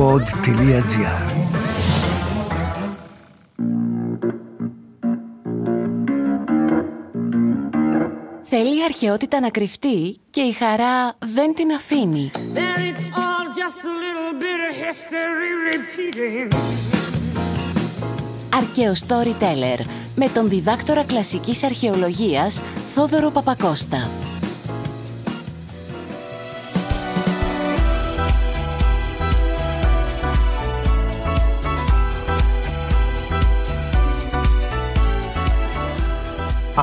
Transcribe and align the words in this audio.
pod.gr 0.00 0.84
Θέλει 8.42 8.78
η 8.78 8.84
αρχαιότητα 8.84 9.40
να 9.40 9.50
κρυφτεί 9.50 10.20
και 10.30 10.40
η 10.40 10.52
χαρά 10.52 11.16
δεν 11.18 11.54
την 11.54 11.72
αφήνει. 11.72 12.30
Αρκαίο 18.54 18.92
Storyteller 18.92 19.84
με 20.14 20.28
τον 20.28 20.48
διδάκτορα 20.48 21.04
κλασικής 21.04 21.62
αρχαιολογίας 21.62 22.62
Θόδωρο 22.94 23.30
Παπακώστα. 23.30 24.29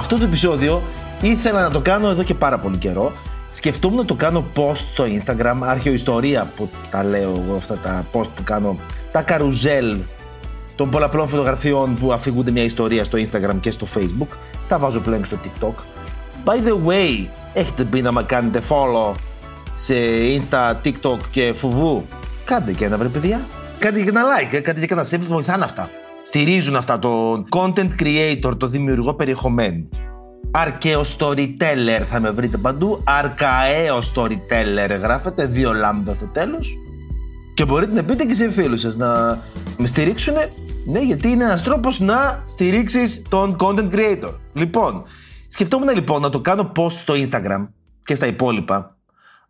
Αυτό 0.07 0.19
το 0.19 0.25
επεισόδιο 0.25 0.83
ήθελα 1.21 1.61
να 1.61 1.69
το 1.69 1.79
κάνω 1.79 2.09
εδώ 2.09 2.23
και 2.23 2.33
πάρα 2.33 2.59
πολύ 2.59 2.77
καιρό. 2.77 3.11
Σκεφτόμουν 3.51 3.97
να 3.97 4.05
το 4.05 4.15
κάνω 4.15 4.45
post 4.55 4.75
στο 4.75 5.03
Instagram, 5.03 5.55
αρχαιοϊστορία 5.61 6.51
που 6.55 6.69
τα 6.91 7.03
λέω 7.03 7.41
εγώ 7.45 7.55
αυτά 7.55 7.75
τα 7.75 8.05
post 8.13 8.27
που 8.35 8.43
κάνω, 8.43 8.77
τα 9.11 9.21
καρουζέλ 9.21 9.97
των 10.75 10.89
πολλαπλών 10.89 11.27
φωτογραφιών 11.27 11.95
που 11.95 12.13
αφηγούνται 12.13 12.51
μια 12.51 12.63
ιστορία 12.63 13.03
στο 13.03 13.17
Instagram 13.17 13.55
και 13.59 13.71
στο 13.71 13.87
Facebook. 13.95 14.37
Τα 14.67 14.77
βάζω 14.77 14.99
πλέον 14.99 15.25
στο 15.25 15.37
TikTok. 15.43 15.73
By 16.45 16.67
the 16.67 16.89
way, 16.89 17.27
έχετε 17.53 17.83
μπει 17.83 18.01
να 18.01 18.11
με 18.11 18.23
κάνετε 18.23 18.61
follow 18.69 19.11
σε 19.75 19.95
Insta, 20.39 20.75
TikTok 20.83 21.17
και 21.31 21.53
φουβού; 21.55 22.07
Κάντε 22.45 22.71
και 22.73 22.85
ένα 22.85 22.97
βρε 22.97 23.07
παιδιά. 23.07 23.41
Κάντε 23.79 24.01
και 24.01 24.09
ένα 24.09 24.21
like, 24.21 24.53
ε, 24.53 24.59
κάντε 24.59 24.85
και 24.85 24.93
ένα 24.93 25.05
save, 25.11 25.19
βοηθάνε 25.19 25.63
αυτά. 25.63 25.89
Στηρίζουν 26.27 26.75
αυτά 26.75 26.99
το 26.99 27.43
content 27.49 27.89
creator, 27.99 28.53
το 28.57 28.67
δημιουργό 28.67 29.13
περιεχομένου. 29.13 29.89
Αρκαίο 30.51 31.01
storyteller 31.17 32.01
θα 32.09 32.19
με 32.19 32.29
βρείτε 32.31 32.57
παντού. 32.57 33.01
Αρκααίο 33.05 33.99
storyteller 34.15 34.97
γράφετε, 35.01 35.45
δύο 35.45 35.73
λάμδα 35.73 36.13
στο 36.13 36.27
τέλος. 36.27 36.75
Και 37.53 37.65
μπορείτε 37.65 37.93
να 37.93 38.03
πείτε 38.03 38.25
και 38.25 38.33
σε 38.33 38.51
φίλους 38.51 38.81
σας 38.81 38.95
να 38.95 39.41
με 39.77 39.87
στηρίξουν. 39.87 40.33
Ναι, 40.85 40.99
γιατί 40.99 41.27
είναι 41.27 41.43
ένας 41.43 41.63
τρόπος 41.63 41.99
να 41.99 42.43
στηρίξεις 42.47 43.21
τον 43.29 43.55
content 43.59 43.89
creator. 43.91 44.33
Λοιπόν, 44.53 45.03
σκεφτόμουν 45.47 45.93
λοιπόν 45.93 46.21
να 46.21 46.29
το 46.29 46.39
κάνω 46.39 46.71
post 46.75 46.91
στο 46.91 47.13
Instagram 47.17 47.67
και 48.03 48.15
στα 48.15 48.27
υπόλοιπα. 48.27 48.97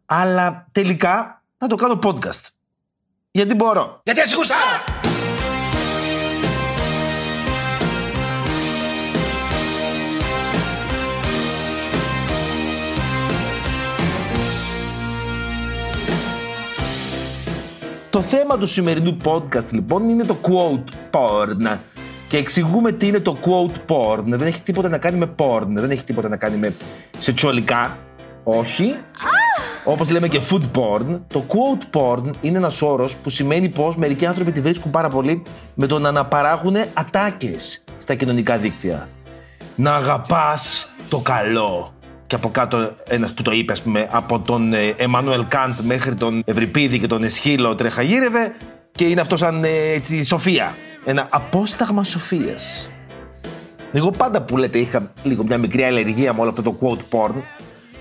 Αλλά 0.05 0.67
τελικά 0.71 1.43
θα 1.57 1.67
το 1.67 1.75
κάνω 1.75 1.99
podcast. 2.03 2.47
Γιατί 3.31 3.55
μπορώ. 3.55 4.01
Γιατί 4.03 4.19
έτσι 4.19 4.35
γουστάρω. 4.35 5.06
Το 18.09 18.21
θέμα 18.21 18.57
του 18.57 18.65
σημερινού 18.65 19.17
podcast 19.23 19.69
λοιπόν 19.71 20.09
είναι 20.09 20.23
το 20.23 20.37
quote 20.41 20.93
porn. 21.11 21.77
Και 22.27 22.37
εξηγούμε 22.37 22.91
τι 22.91 23.07
είναι 23.07 23.19
το 23.19 23.37
quote 23.41 23.75
porn. 23.87 24.23
Δεν 24.25 24.47
έχει 24.47 24.61
τίποτα 24.61 24.89
να 24.89 24.97
κάνει 24.97 25.17
με 25.17 25.33
porn. 25.37 25.65
Δεν 25.67 25.91
έχει 25.91 26.03
τίποτα 26.03 26.27
να 26.29 26.37
κάνει 26.37 26.57
με 26.57 26.75
σεξουαλικά. 27.19 27.97
Όχι. 28.43 28.95
Όπως 29.85 30.09
λέμε 30.09 30.27
και 30.27 30.41
food 30.49 30.61
porn. 30.79 31.19
Το 31.27 31.43
quote 31.47 31.99
porn 31.99 32.31
είναι 32.41 32.57
ένας 32.57 32.81
όρος 32.81 33.15
που 33.15 33.29
σημαίνει 33.29 33.69
πως 33.69 33.95
μερικοί 33.95 34.25
άνθρωποι 34.25 34.51
τη 34.51 34.61
βρίσκουν 34.61 34.91
πάρα 34.91 35.09
πολύ 35.09 35.43
με 35.73 35.87
το 35.87 35.99
να 35.99 36.09
αναπαράγουν 36.09 36.75
ατάκες 36.93 37.83
στα 37.97 38.15
κοινωνικά 38.15 38.57
δίκτυα. 38.57 39.09
Να 39.75 39.95
αγαπάς 39.95 40.89
το 41.09 41.19
καλό. 41.19 41.96
Και 42.27 42.35
από 42.35 42.49
κάτω 42.49 42.91
ένας 43.07 43.33
που 43.33 43.41
το 43.41 43.51
είπε, 43.51 43.71
ας 43.71 43.81
πούμε, 43.81 44.07
από 44.11 44.39
τον 44.39 44.73
Εμμανουέλ 44.97 45.45
Καντ 45.47 45.79
μέχρι 45.79 46.15
τον 46.15 46.43
Ευρυπίδη 46.45 46.99
και 46.99 47.07
τον 47.07 47.23
Εσχύλο 47.23 47.75
τρεχαγύρευε 47.75 48.55
και 48.91 49.05
είναι 49.05 49.21
αυτό 49.21 49.37
σαν 49.37 49.63
ε, 49.63 49.69
έτσι 49.93 50.23
σοφία. 50.23 50.75
Ένα 51.05 51.27
απόσταγμα 51.31 52.03
σοφίας. 52.03 52.89
Εγώ 53.91 54.11
πάντα 54.11 54.41
που 54.41 54.57
λέτε 54.57 54.77
είχα 54.77 55.11
λίγο 55.23 55.43
μια 55.43 55.57
μικρή 55.57 55.83
αλλεργία 55.83 56.33
με 56.33 56.39
όλο 56.39 56.49
αυτό 56.49 56.61
το 56.61 56.77
quote 56.81 57.17
porn. 57.17 57.35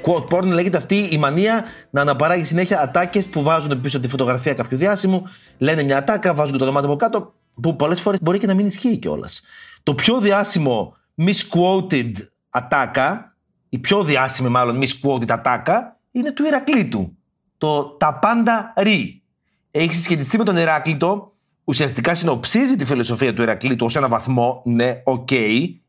Quote 0.03 0.37
porn 0.37 0.45
λέγεται 0.45 0.77
αυτή 0.77 1.09
η 1.11 1.19
μανία 1.19 1.65
να 1.91 2.01
αναπαράγει 2.01 2.45
συνέχεια 2.45 2.81
ατάκες 2.81 3.27
που 3.27 3.43
βάζουν 3.43 3.81
πίσω 3.81 4.01
τη 4.01 4.09
φωτογραφία 4.09 4.55
κάποιου 4.55 4.79
διάσημου, 4.79 5.23
λένε 5.59 5.83
μια 5.83 5.99
ατάκα, 5.99 6.35
βάζουν 6.35 6.53
και 6.53 6.59
το 6.59 6.65
όνομά 6.65 6.81
του 6.81 6.87
από 6.87 6.97
κάτω, 6.97 7.35
που 7.63 7.77
πολλές 7.77 8.01
φορές 8.01 8.23
μπορεί 8.23 8.39
και 8.39 8.47
να 8.47 8.55
μην 8.55 8.67
ισχύει 8.67 8.97
κιόλας. 8.97 9.43
Το 9.83 9.95
πιο 9.95 10.21
διάσημο 10.21 10.97
misquoted 11.17 12.13
ατάκα 12.51 13.36
η 13.69 13.79
πιο 13.79 14.05
διάσημη 14.05 14.49
μάλλον 14.49 14.83
misquoted 14.83 15.31
ατάκα 15.31 16.01
είναι 16.11 16.31
του 16.31 16.45
Ηρακλήτου. 16.45 17.17
Το 17.59 17.83
«Τα 17.85 18.19
πάντα 18.19 18.73
ρί». 18.77 19.23
Έχει 19.71 19.95
συσχετιστεί 19.95 20.39
με 20.39 20.45
τον 20.45 20.57
Ηράκλειτο, 20.57 21.33
ουσιαστικά 21.65 22.15
συνοψίζει 22.15 22.77
τη 22.77 22.85
φιλοσοφία 22.85 23.35
του 23.35 23.43
Ηρακλείτου 23.43 23.85
ως 23.85 23.97
ένα 23.97 24.09
βαθμό, 24.09 24.63
ναι, 24.65 25.03
οκ, 25.05 25.31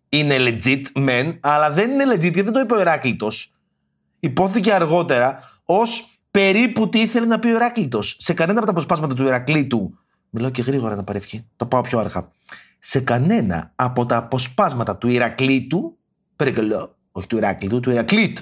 είναι 0.10 0.36
legit, 0.38 0.82
μεν, 0.94 1.40
αλλά 1.42 1.72
δεν 1.72 1.92
είναι 1.92 2.14
legit 2.14 2.20
γιατί 2.20 2.42
δεν 2.42 2.54
το 2.54 2.60
είπε 2.60 2.74
ο 2.74 2.80
Ηράκλειτος. 2.80 3.56
Ειπώθηκε 4.20 4.74
αργότερα 4.74 5.40
ως 5.66 6.20
περίπου 6.32 6.90
τι 6.90 7.00
ήθελε 7.00 7.26
να 7.26 7.40
πει 7.40 7.48
ο 7.48 7.56
Ηράκλειτος. 7.56 8.16
Σε 8.20 8.34
κανένα 8.34 8.58
από 8.58 8.66
τα 8.66 8.72
αποσπάσματα 8.72 9.14
του 9.14 9.24
Ηρακλείτου, 9.24 9.98
μιλάω 10.30 10.50
και 10.50 10.62
γρήγορα 10.62 10.96
να 10.96 11.04
πάρει 11.04 11.23
ευχή, 11.23 11.46
το 11.56 11.66
πάω 11.66 11.82
πιο 11.82 12.00
αργά. 12.00 12.32
Σε 12.80 13.00
κανένα 13.00 13.72
από 13.76 14.06
τα 14.06 14.18
αποσπάσματα 14.18 14.98
του 14.98 15.08
Ηρακλείτου, 15.08 15.98
παρακαλώ, 16.36 16.97
όχι 17.18 17.28
του 17.28 17.38
Ηράκλειτου, 17.38 17.80
του 17.80 17.92
Ηρακλείτ. 17.92 18.38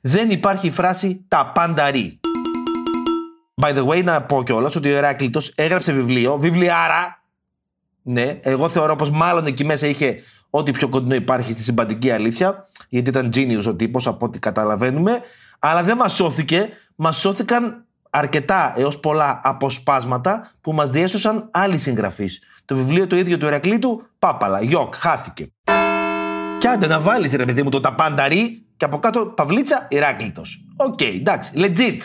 Δεν 0.00 0.30
υπάρχει 0.30 0.66
η 0.66 0.70
φράση 0.70 1.24
τα 1.28 1.50
πάντα 1.54 1.90
ρει. 1.90 2.20
By 3.62 3.76
the 3.76 3.86
way, 3.86 4.04
να 4.04 4.22
πω 4.22 4.42
κιόλας 4.42 4.76
ότι 4.76 4.92
ο 4.92 4.96
Ηράκλειτος 4.96 5.40
έγραψε 5.54 5.92
βιβλίο, 5.92 6.38
βιβλιάρα. 6.38 7.22
Ναι, 8.02 8.38
εγώ 8.42 8.68
θεωρώ 8.68 8.96
πως 8.96 9.10
μάλλον 9.10 9.46
εκεί 9.46 9.64
μέσα 9.64 9.86
είχε 9.86 10.22
ό,τι 10.50 10.70
πιο 10.70 10.88
κοντινό 10.88 11.14
υπάρχει 11.14 11.52
στη 11.52 11.62
συμπαντική 11.62 12.10
αλήθεια, 12.10 12.68
γιατί 12.88 13.08
ήταν 13.08 13.30
genius 13.34 13.64
ο 13.66 13.74
τύπος 13.74 14.06
από 14.06 14.26
ό,τι 14.26 14.38
καταλαβαίνουμε. 14.38 15.20
Αλλά 15.58 15.82
δεν 15.82 15.96
μας 15.96 16.14
σώθηκε, 16.14 16.68
μας 16.94 17.16
σώθηκαν 17.16 17.86
αρκετά 18.10 18.72
έως 18.76 19.00
πολλά 19.00 19.40
αποσπάσματα 19.42 20.50
που 20.60 20.72
μας 20.72 20.90
διέσωσαν 20.90 21.48
άλλοι 21.50 21.78
συγγραφείς. 21.78 22.40
Το 22.64 22.76
βιβλίο 22.76 23.06
το 23.06 23.16
ίδιο 23.16 23.38
του 23.38 23.46
Ηρακλείτου, 23.46 24.02
πάπαλα, 24.18 24.62
γιοκ, 24.62 24.94
χάθηκε. 24.94 25.52
Κι 26.62 26.68
άντε 26.68 26.86
να 26.86 27.00
βάλεις 27.00 27.32
ρε 27.32 27.44
παιδί 27.44 27.62
μου 27.62 27.70
το 27.70 27.80
τα 27.80 27.97
πάντα 27.97 28.40
ρει 28.40 28.66
και 28.76 28.84
από 28.84 28.98
κάτω 28.98 29.26
παυλίτσα 29.26 29.86
Ηράκλειτος. 29.90 30.64
Ok, 30.76 30.98
okay, 30.98 31.14
εντάξει, 31.14 31.52
legit. 31.56 31.98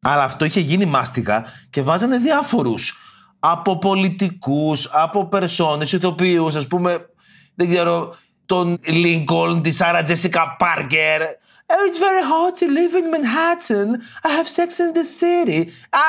Αλλά 0.00 0.22
αυτό 0.22 0.44
είχε 0.44 0.60
γίνει 0.60 0.84
μάστιγα 0.84 1.44
και 1.70 1.82
βάζανε 1.82 2.18
διάφορους. 2.18 2.98
Από 3.38 3.78
πολιτικούς, 3.78 4.88
από 4.92 5.28
περσόνες, 5.28 5.92
ηθοποιούς, 5.92 6.54
ας 6.54 6.66
πούμε, 6.66 7.06
δεν 7.54 7.68
ξέρω, 7.68 8.14
τον 8.46 8.78
Λίνκολν, 8.86 9.62
τη 9.62 9.72
Σάρα 9.72 10.02
Τζέσικα 10.02 10.56
Πάρκερ. 10.58 11.20
Oh, 11.66 11.90
it's 11.90 11.98
very 11.98 12.24
hard 12.30 12.54
to 12.60 12.66
live 12.78 12.94
in 13.00 13.06
Manhattan. 13.14 13.88
I 14.24 14.28
have 14.38 14.48
sex 14.48 14.68
in 14.78 14.90
the 14.98 15.04
city. 15.20 15.66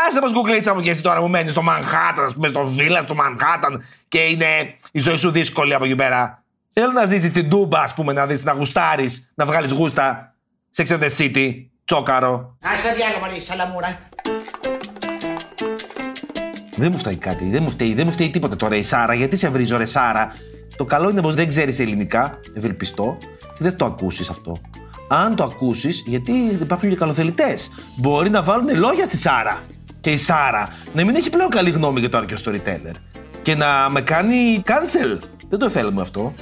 Άσε 0.07 0.21
μας 0.21 0.31
γκουγκλίτσα 0.31 0.73
μου 0.73 0.81
και 0.81 0.89
εσύ 0.89 1.01
τώρα 1.01 1.21
μου 1.21 1.29
μένεις 1.29 1.51
στο 1.51 1.61
Manhattan, 1.67 2.25
ας 2.27 2.33
πούμε, 2.33 2.47
στο 2.47 2.69
Villa, 2.77 3.01
στο 3.03 3.15
Manhattan 3.17 3.77
και 4.07 4.19
είναι 4.19 4.45
η 4.91 4.99
ζωή 4.99 5.17
σου 5.17 5.31
δύσκολη 5.31 5.73
από 5.73 5.85
εκεί 5.85 5.95
πέρα. 5.95 6.43
Θέλω 6.73 6.91
να 6.91 7.05
ζήσεις 7.05 7.29
στην 7.29 7.49
Τούμπα, 7.49 7.79
ας 7.79 7.93
πούμε, 7.93 8.13
να 8.13 8.25
δεις, 8.25 8.43
να 8.43 8.51
γουστάρεις, 8.51 9.31
να 9.35 9.45
βγάλεις 9.45 9.71
γούστα. 9.71 10.35
Sex 10.75 10.85
and 10.85 10.99
the 10.99 11.09
City, 11.17 11.53
τσόκαρο. 11.83 12.29
Α 12.61 12.69
το 12.83 12.95
διάλογο, 12.95 13.19
Μαρή, 13.21 13.41
σαλαμούρα. 13.41 13.99
Δεν 16.75 16.89
μου 16.91 16.97
φταίει 16.97 17.15
κάτι, 17.15 17.49
δεν 17.49 17.63
μου 17.63 17.69
φταίει, 17.69 17.93
δεν 17.93 18.05
μου 18.05 18.11
φταίει 18.11 18.29
τίποτα 18.29 18.55
τώρα 18.55 18.75
η 18.75 18.83
Σάρα. 18.83 19.13
Γιατί 19.13 19.37
σε 19.37 19.49
βρίζω, 19.49 19.77
ρε 19.77 19.85
Σάρα; 19.85 20.31
Το 20.77 20.85
καλό 20.85 21.09
είναι 21.09 21.21
πως 21.21 21.35
δεν 21.35 21.47
ξέρεις 21.47 21.79
ελληνικά, 21.79 22.39
ευελπιστώ, 22.57 23.17
και 23.39 23.63
δεν 23.63 23.77
το 23.77 23.85
ακούσεις 23.85 24.29
αυτό. 24.29 24.57
Αν 25.09 25.35
το 25.35 25.43
ακούσεις, 25.43 26.03
γιατί 26.05 26.31
υπάρχουν 26.61 26.89
και 26.89 26.95
καλοθελητές, 26.95 27.71
μπορεί 27.95 28.29
να 28.29 28.43
βάλουν 28.43 28.77
λόγια 28.77 29.05
στη 29.05 29.17
Σάρα. 29.17 29.63
Και 30.01 30.11
η 30.11 30.17
Σάρα 30.17 30.67
να 30.93 31.05
μην 31.05 31.15
έχει 31.15 31.29
πλέον 31.29 31.49
καλή 31.49 31.69
γνώμη 31.69 31.99
για 31.99 32.09
το 32.09 32.17
αρκετό 32.17 32.41
storyteller. 32.45 32.93
Και 33.41 33.55
να 33.55 33.89
με 33.89 34.01
κάνει 34.01 34.63
cancel. 34.65 35.19
Δεν 35.49 35.59
το 35.59 35.69
θέλουμε 35.69 36.01
αυτό 36.01 36.33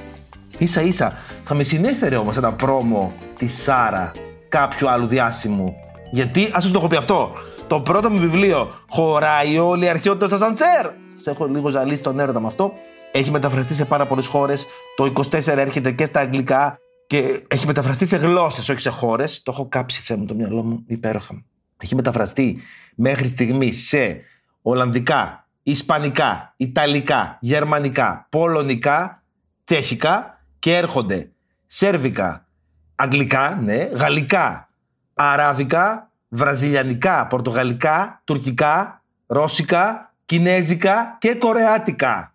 ίσα 0.58 0.82
ίσα 0.82 1.18
θα 1.46 1.54
με 1.54 1.64
συνέφερε 1.64 2.16
όμως 2.16 2.38
ένα 2.38 2.54
πρόμο 2.54 3.14
της 3.38 3.64
Σάρα 3.64 4.12
κάποιου 4.50 4.90
άλλου 4.90 5.08
διάσημου. 5.08 5.74
Γιατί, 6.12 6.50
ας 6.52 6.64
σα 6.64 6.72
το 6.72 6.78
έχω 6.78 6.88
πει 6.88 6.96
αυτό, 6.96 7.32
το 7.68 7.82
πρώτο 7.82 8.10
μου 8.10 8.18
βιβλίο 8.18 8.72
χωράει 8.90 9.58
όλη 9.58 9.86
η 9.86 9.90
αρχαιότητα 9.90 10.28
στο 10.28 10.38
σανσέρ. 10.38 10.92
Σε 11.16 11.30
έχω 11.30 11.46
λίγο 11.46 11.70
ζαλίσει 11.70 12.04
τον 12.04 12.20
έρωτα 12.20 12.40
με 12.40 12.48
αυτό. 12.48 12.74
Έχει 13.12 13.32
μεταφραστεί 13.32 13.74
σε 13.74 13.86
πάρα 13.86 14.06
πολλές 14.06 14.26
χώρες. 14.26 14.66
Το 14.96 15.12
24 15.32 15.48
έρχεται 15.48 15.92
και 15.92 16.06
στα 16.06 16.20
αγγλικά 16.20 16.80
και 17.08 17.44
έχει 17.48 17.68
μεταφραστεί 17.68 18.06
σε 18.06 18.18
γλώσσες, 18.18 18.70
όχι 18.70 18.80
σε 18.80 18.90
χώρες. 18.90 19.44
Το 19.44 19.52
έχω 19.52 19.68
κάψει 19.68 20.02
θέμα 20.02 20.26
το 20.26 20.36
μυαλό 20.36 20.64
μου 20.64 20.84
υπέροχα. 20.88 21.44
Έχει 21.78 21.96
μεταφραστεί 21.96 22.62
μέχρι 22.96 23.28
στιγμής 23.28 23.88
σε 23.88 24.22
Ολλανδικά, 24.62 25.48
Ισπανικά, 25.64 26.54
Ιταλικά, 26.58 27.38
Γερμανικά, 27.42 28.28
Πολωνικά, 28.30 29.24
Τσέχικα 29.64 30.39
και 30.60 30.76
έρχονται 30.76 31.30
Σέρβικα, 31.66 32.46
Αγγλικά, 32.96 33.60
ναι, 33.62 33.76
Γαλλικά, 33.76 34.70
Αράβικα, 35.14 36.12
Βραζιλιανικά, 36.28 37.28
Πορτογαλικά, 37.28 38.22
Τουρκικά, 38.24 39.04
Ρώσικα, 39.28 40.14
Κινέζικα 40.26 41.18
και 41.20 41.36
Κορεάτικα. 41.36 42.34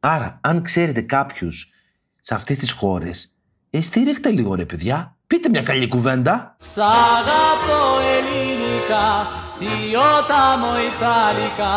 Άρα, 0.00 0.38
αν 0.40 0.62
ξέρετε 0.62 1.00
κάποιους 1.00 1.72
σε 2.20 2.34
αυτές 2.34 2.58
τις 2.58 2.72
χώρες, 2.72 3.34
ε, 3.70 3.82
στήριχτε 3.82 4.30
λίγο 4.30 4.54
ρε 4.54 4.66
παιδιά. 4.66 5.16
Πείτε 5.26 5.48
μια 5.48 5.62
καλή 5.62 5.88
κουβέντα. 5.88 6.56
Σ' 6.58 6.78
αγαπώ 6.78 8.13
ελληνικά, 8.94 9.26
io 9.94 10.10
t'amo 10.30 10.70
italica, 10.92 11.72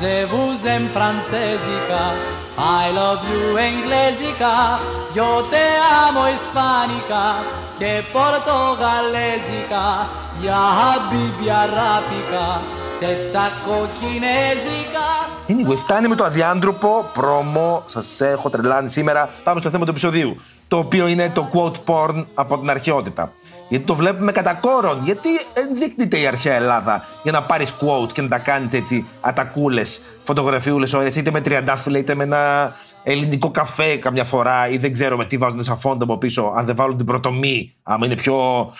je 0.00 0.14
vous 0.32 0.56
aime 0.72 0.88
francesica, 0.96 2.02
I 2.82 2.92
love 3.00 3.22
you 3.32 3.56
inglesica, 3.74 4.52
io 5.18 5.30
te 5.50 5.66
amo 6.06 6.22
ispanica, 6.36 7.22
και 7.78 8.02
πορτογαλέζικα, 8.12 10.08
για 10.40 10.58
habibi 10.78 11.48
arabica, 11.62 12.60
τσετσακο 12.96 13.88
κινέζικα. 14.00 15.06
Anyway, 15.48 15.76
φτάνει 15.76 16.08
με 16.08 16.14
το 16.14 16.24
αδιάντροπο 16.24 17.10
πρόμο. 17.12 17.82
Σας 17.86 18.20
έχω 18.20 18.50
τρελάνει 18.50 18.88
σήμερα. 18.88 19.28
Πάμε 19.44 19.60
στο 19.60 19.70
θέμα 19.70 19.84
του 19.84 19.90
επεισοδίου. 19.90 20.36
Το 20.68 20.76
οποίο 20.76 21.06
είναι 21.06 21.30
το 21.34 21.48
quote 21.52 21.78
porn 21.86 22.24
από 22.34 22.58
την 22.58 22.70
αρχαιότητα. 22.70 23.32
Γιατί 23.74 23.88
το 23.88 23.94
βλέπουμε 23.94 24.32
κατά 24.32 24.54
κόρον. 24.54 25.00
Γιατί 25.04 25.28
ενδείκνυται 25.54 26.18
η 26.18 26.26
αρχαία 26.26 26.54
Ελλάδα 26.54 27.04
για 27.22 27.32
να 27.32 27.42
πάρεις 27.42 27.74
quote 27.80 28.12
και 28.12 28.22
να 28.22 28.28
τα 28.28 28.38
κάνεις 28.38 28.72
έτσι 28.72 29.06
ατακούλες, 29.20 30.02
φωτογραφιούλες 30.22 30.92
ώρε, 30.92 31.08
είτε 31.08 31.30
με 31.30 31.40
τριαντάφυλλα 31.40 31.98
είτε 31.98 32.14
με 32.14 32.24
ένα 32.24 32.74
ελληνικό 33.02 33.50
καφέ 33.50 33.96
καμιά 33.96 34.24
φορά, 34.24 34.68
ή 34.68 34.76
δεν 34.76 34.92
ξέρω 34.92 35.16
με 35.16 35.24
τι 35.24 35.36
βάζουν 35.36 35.62
σαν 35.62 35.78
φόντο 35.78 36.04
από 36.04 36.18
πίσω. 36.18 36.52
Αν 36.56 36.66
δεν 36.66 36.76
βάλουν 36.76 36.96
την 36.96 37.06
πρωτομή, 37.06 37.74
άμα 37.82 38.06
είναι 38.06 38.14
πιο 38.14 38.72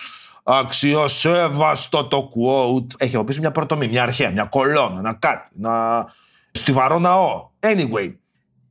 αξιοσέβαστο 0.43 2.05
το 2.05 2.29
quote. 2.35 2.87
Έχει 2.97 3.15
από 3.15 3.23
πίσω 3.23 3.39
μια 3.39 3.51
πρωτομή, 3.51 3.87
μια 3.87 4.03
αρχαία, 4.03 4.31
μια 4.31 4.43
κολόνα, 4.43 4.99
ένα 4.99 5.13
κάτι, 5.13 5.49
ένα 5.57 6.05
στιβαρό 6.51 6.99
ναό. 6.99 7.49
Anyway, 7.59 8.15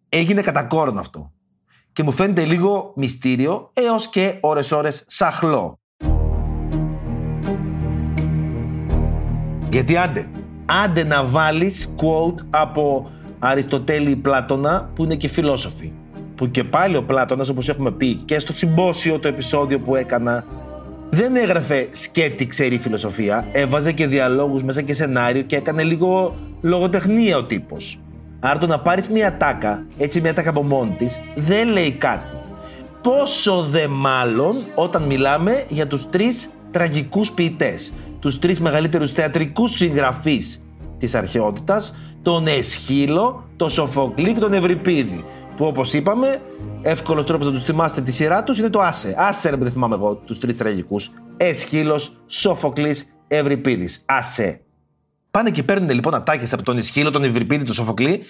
έγινε 0.09 0.41
κατά 0.41 0.63
κόρον 0.63 0.99
αυτό. 0.99 1.33
Και 1.93 2.03
μου 2.03 2.13
φαίνεται 2.13 2.45
λίγο 2.45 2.93
μυστήριο 2.97 3.71
έως 3.73 4.09
και 4.09 4.39
ώρες-ώρες 4.41 5.05
σαχλό. 5.07 5.79
Γιατί 9.75 9.97
άντε, 9.97 10.27
άντε 10.85 11.05
να 11.05 11.25
βάλεις 11.25 11.95
quote 11.97 12.45
από 12.51 13.11
Αριστοτέλη 13.39 14.11
ή 14.11 14.17
Πλάτωνα 14.17 14.91
που 14.95 15.05
είναι 15.05 15.15
και 15.15 15.29
φιλόσοφοι. 15.29 15.93
Που 16.35 16.51
και 16.51 16.65
πάλι 16.65 16.97
ο 16.97 17.03
Πλάτωνας 17.03 17.49
όπως 17.49 17.69
έχουμε 17.69 17.91
πει 17.91 18.15
και 18.15 18.39
στο 18.39 18.53
συμπόσιο 18.53 19.19
το 19.19 19.29
επεισόδιο 19.29 19.79
που 19.81 19.97
έκανα 19.97 20.45
δεν 21.11 21.37
έγραφε 21.37 21.89
σκέτη 21.93 22.47
ξέρει 22.47 22.79
φιλοσοφία, 22.79 23.47
έβαζε 23.53 23.93
και 23.93 24.07
διαλόγους 24.07 24.63
μέσα 24.63 24.83
και 24.83 24.95
σενάριο 24.95 25.43
και 25.43 25.57
έκανε 25.57 25.83
λίγο 25.83 26.35
λογοτεχνία 26.61 27.37
ο 27.37 27.45
τύπος. 27.45 27.99
Άρα 28.41 28.59
το 28.59 28.67
να 28.67 28.79
πάρεις 28.79 29.09
μια 29.09 29.37
τάκα, 29.37 29.85
έτσι 29.99 30.21
μια 30.21 30.35
τάκα 30.35 30.51
από 30.51 30.63
μόνη 30.63 30.95
της, 30.99 31.21
δεν 31.35 31.69
λέει 31.69 31.93
κάτι. 31.93 32.37
Πόσο 33.03 33.63
δε 33.63 33.89
μάλλον 33.89 34.57
όταν 34.75 35.03
μιλάμε 35.03 35.65
για 35.69 35.87
τους 35.87 36.11
τρεις 36.11 36.51
τραγικούς 36.71 37.33
ποιητές, 37.33 37.93
τους 38.25 38.39
τρεις 38.39 38.61
μεγαλύτερους 38.61 39.13
θεατρικούς 39.13 39.71
συγγραφείς 39.71 40.65
της 40.99 41.15
αρχαιότητας, 41.15 41.95
τον 42.23 42.47
Εσχύλο, 42.47 43.49
τον 43.57 43.71
Σοφοκλή 43.71 44.33
και 44.33 44.41
τον 44.41 44.53
Ευρυπίδη. 44.53 45.25
Που 45.57 45.65
όπως 45.65 45.93
είπαμε, 45.93 46.41
εύκολος 46.83 47.27
τρόπος 47.27 47.47
να 47.47 47.53
τους 47.53 47.65
θυμάστε 47.65 48.01
τη 48.01 48.13
σειρά 48.13 48.45
τους 48.45 48.59
είναι 48.59 48.69
το 48.69 48.81
Άσε. 48.81 49.15
Άσε, 49.19 49.51
ρε, 49.51 49.57
δεν 49.57 49.73
θυμάμαι 49.73 49.95
εγώ 49.95 50.15
τους 50.15 50.39
τρεις 50.39 50.57
τραγικούς. 50.57 51.11
Εσχύλος, 51.37 52.17
Σοφοκλής, 52.27 53.17
Ευρυπίδης. 53.29 54.03
Άσε. 54.07 54.61
Πάνε 55.31 55.51
και 55.51 55.63
παίρνουν 55.63 55.91
λοιπόν 55.91 56.15
ατάκες 56.15 56.53
από 56.53 56.63
τον 56.63 56.77
Εσχύλο, 56.77 57.11
τον 57.11 57.25
Ευρυπίδη, 57.25 57.65
τον 57.65 57.75
Σοφοκλή 57.75 58.23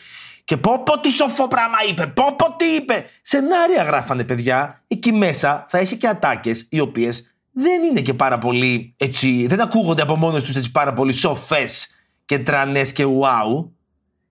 και 0.45 0.57
πω 0.57 0.83
πω 0.83 1.01
τι 1.01 1.11
σοφό 1.11 1.49
πράγμα 1.49 1.77
είπε, 1.89 2.07
πω 2.07 2.35
πω 2.37 2.57
τι 2.57 2.65
είπε. 2.65 3.05
Σενάρια 3.23 3.83
γράφανε 3.83 4.25
παιδιά. 4.25 4.83
Εκεί 4.89 5.13
μέσα 5.13 5.67
θα 5.69 5.79
έχει 5.79 5.97
και 5.97 6.07
ατάκες 6.07 6.67
οι 6.71 6.81
οποίες 6.81 7.34
δεν 7.55 7.83
είναι 7.83 8.01
και 8.01 8.15
πάρα 8.15 8.39
πολύ 8.39 8.95
έτσι, 8.97 9.47
δεν 9.47 9.61
ακούγονται 9.61 10.03
από 10.03 10.17
μόνε 10.17 10.41
τους 10.41 10.57
έτσι 10.57 10.71
πάρα 10.71 10.93
πολύ 10.93 11.13
σοφές 11.13 11.89
και 12.25 12.39
τρανές 12.39 12.93
και 12.93 13.05
wow. 13.07 13.69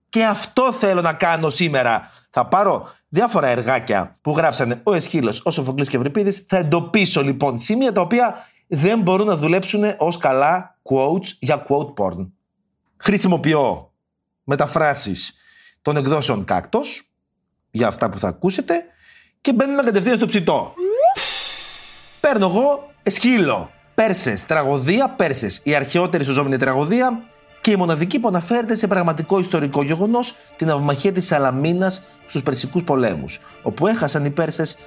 Και 0.08 0.24
αυτό 0.24 0.72
θέλω 0.72 1.00
να 1.00 1.12
κάνω 1.12 1.50
σήμερα. 1.50 2.10
Θα 2.30 2.46
πάρω 2.46 2.88
διάφορα 3.08 3.46
εργάκια 3.46 4.18
που 4.20 4.30
γράψανε 4.30 4.80
ο 4.82 4.94
Εσχύλος, 4.94 5.40
ο 5.44 5.50
Σοφοκλής 5.50 5.88
και 5.88 5.96
ο 5.96 6.00
Ευρυπίδη. 6.00 6.30
Θα 6.30 6.56
εντοπίσω 6.56 7.22
λοιπόν 7.22 7.58
σημεία 7.58 7.92
τα 7.92 8.00
οποία 8.00 8.48
δεν 8.66 9.00
μπορούν 9.00 9.26
να 9.26 9.36
δουλέψουν 9.36 9.82
ως 9.98 10.16
καλά 10.16 10.78
quotes 10.82 11.26
για 11.38 11.66
quote 11.68 11.94
porn. 11.94 12.30
Χρησιμοποιώ 12.96 13.92
μεταφράσεις 14.44 15.34
των 15.82 15.96
εκδόσεων 15.96 16.44
κάκτος 16.44 17.12
για 17.70 17.86
αυτά 17.86 18.10
που 18.10 18.18
θα 18.18 18.28
ακούσετε 18.28 18.84
και 19.40 19.52
μπαίνουμε 19.52 19.82
κατευθείαν 19.82 20.16
στο 20.16 20.26
ψητό. 20.26 20.74
Παίρνω 22.30 22.46
εγώ 22.46 22.90
Εσχύλο. 23.02 23.70
Πέρσες, 23.94 24.46
τραγωδία, 24.46 25.08
Πέρσες. 25.08 25.60
Η 25.62 25.74
αρχαιότερη 25.74 26.24
σωζόμενη 26.24 26.56
τραγωδία 26.56 27.22
και 27.60 27.70
η 27.70 27.76
μοναδική 27.76 28.18
που 28.18 28.28
αναφέρεται 28.28 28.76
σε 28.76 28.86
πραγματικό 28.86 29.38
ιστορικό 29.38 29.82
γεγονός 29.82 30.34
την 30.56 30.70
αυμαχία 30.70 31.12
της 31.12 31.26
Σαλαμίνας 31.26 32.02
στους 32.26 32.42
Περσικούς 32.42 32.82
πολέμους. 32.82 33.40
Όπου 33.62 33.86
έχασαν 33.86 34.24
οι 34.24 34.30
Πέρσες, 34.30 34.78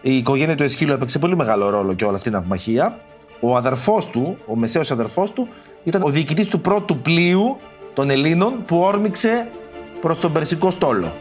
η 0.00 0.16
οικογένεια 0.16 0.54
του 0.54 0.62
Εσχύλου 0.62 0.92
έπαιξε 0.92 1.18
πολύ 1.18 1.36
μεγάλο 1.36 1.68
ρόλο 1.68 1.94
και 1.94 2.04
όλα 2.04 2.16
στην 2.16 2.36
αυμαχία. 2.36 3.00
Ο 3.40 3.56
αδερφός 3.56 4.08
του, 4.08 4.38
ο 4.46 4.56
μεσαίος 4.56 4.90
αδερφός 4.90 5.32
του, 5.32 5.48
ήταν 5.84 6.02
ο 6.02 6.08
διοικητής 6.08 6.48
του 6.48 6.60
πρώτου 6.60 6.98
πλοίου 6.98 7.56
των 7.94 8.10
Ελλήνων 8.10 8.64
που 8.64 8.78
όρμηξε 8.78 9.48
προς 10.00 10.18
τον 10.18 10.32
Περσικό 10.32 10.70
στόλο. 10.70 11.12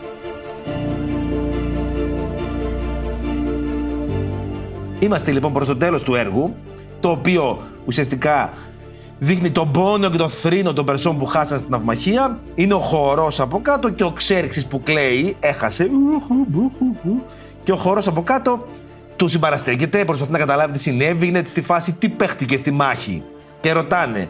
Είμαστε 4.99 5.31
λοιπόν 5.31 5.53
προς 5.53 5.67
το 5.67 5.77
τέλος 5.77 6.03
του 6.03 6.15
έργου, 6.15 6.55
το 6.99 7.09
οποίο 7.09 7.59
ουσιαστικά 7.85 8.53
δείχνει 9.19 9.51
τον 9.51 9.71
πόνο 9.71 10.09
και 10.09 10.17
το 10.17 10.27
θρήνο 10.27 10.73
των 10.73 10.85
Περσών 10.85 11.17
που 11.17 11.25
χάσαν 11.25 11.59
στην 11.59 11.73
αυμαχία. 11.73 12.39
Είναι 12.55 12.73
ο 12.73 12.79
χορός 12.79 13.39
από 13.39 13.61
κάτω 13.61 13.89
και 13.89 14.03
ο 14.03 14.11
Ξέρξη 14.11 14.67
που 14.67 14.83
κλαίει, 14.83 15.35
έχασε. 15.39 15.89
Και 17.63 17.71
ο 17.71 17.75
χορός 17.75 18.07
από 18.07 18.23
κάτω 18.23 18.67
του 19.15 19.27
συμπαραστέκεται, 19.27 20.05
προσπαθεί 20.05 20.31
να 20.31 20.37
καταλάβει 20.37 20.71
τι 20.71 20.79
συνέβη, 20.79 21.27
είναι 21.27 21.41
στη 21.45 21.61
φάση 21.61 21.93
τι 21.93 22.09
παίχτηκε 22.09 22.57
στη 22.57 22.71
μάχη. 22.71 23.23
Και 23.61 23.71
ρωτάνε, 23.71 24.29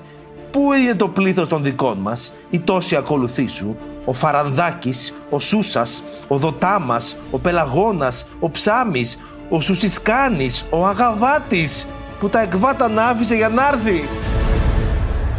Πού 0.51 0.73
είναι 0.73 0.95
το 0.95 1.07
πλήθος 1.07 1.47
των 1.47 1.63
δικών 1.63 1.97
μας, 1.97 2.33
οι 2.49 2.59
τόσοι 2.59 2.95
ακολουθοί 2.95 3.47
σου, 3.47 3.77
ο 4.05 4.13
Φαρανδάκης, 4.13 5.13
ο 5.29 5.39
Σούσας, 5.39 6.03
ο 6.27 6.37
Δοτάμας, 6.37 7.17
ο 7.31 7.39
Πελαγώνας, 7.39 8.27
ο 8.39 8.49
Ψάμης, 8.49 9.19
ο 9.49 9.61
Σουσισκάνης, 9.61 10.65
ο 10.69 10.85
Αγαβάτης, 10.87 11.87
που 12.19 12.29
τα 12.29 12.41
εκβάτα 12.41 13.09
άφησε 13.09 13.35
για 13.35 13.49
να 13.49 13.67
έρθει. 13.67 14.01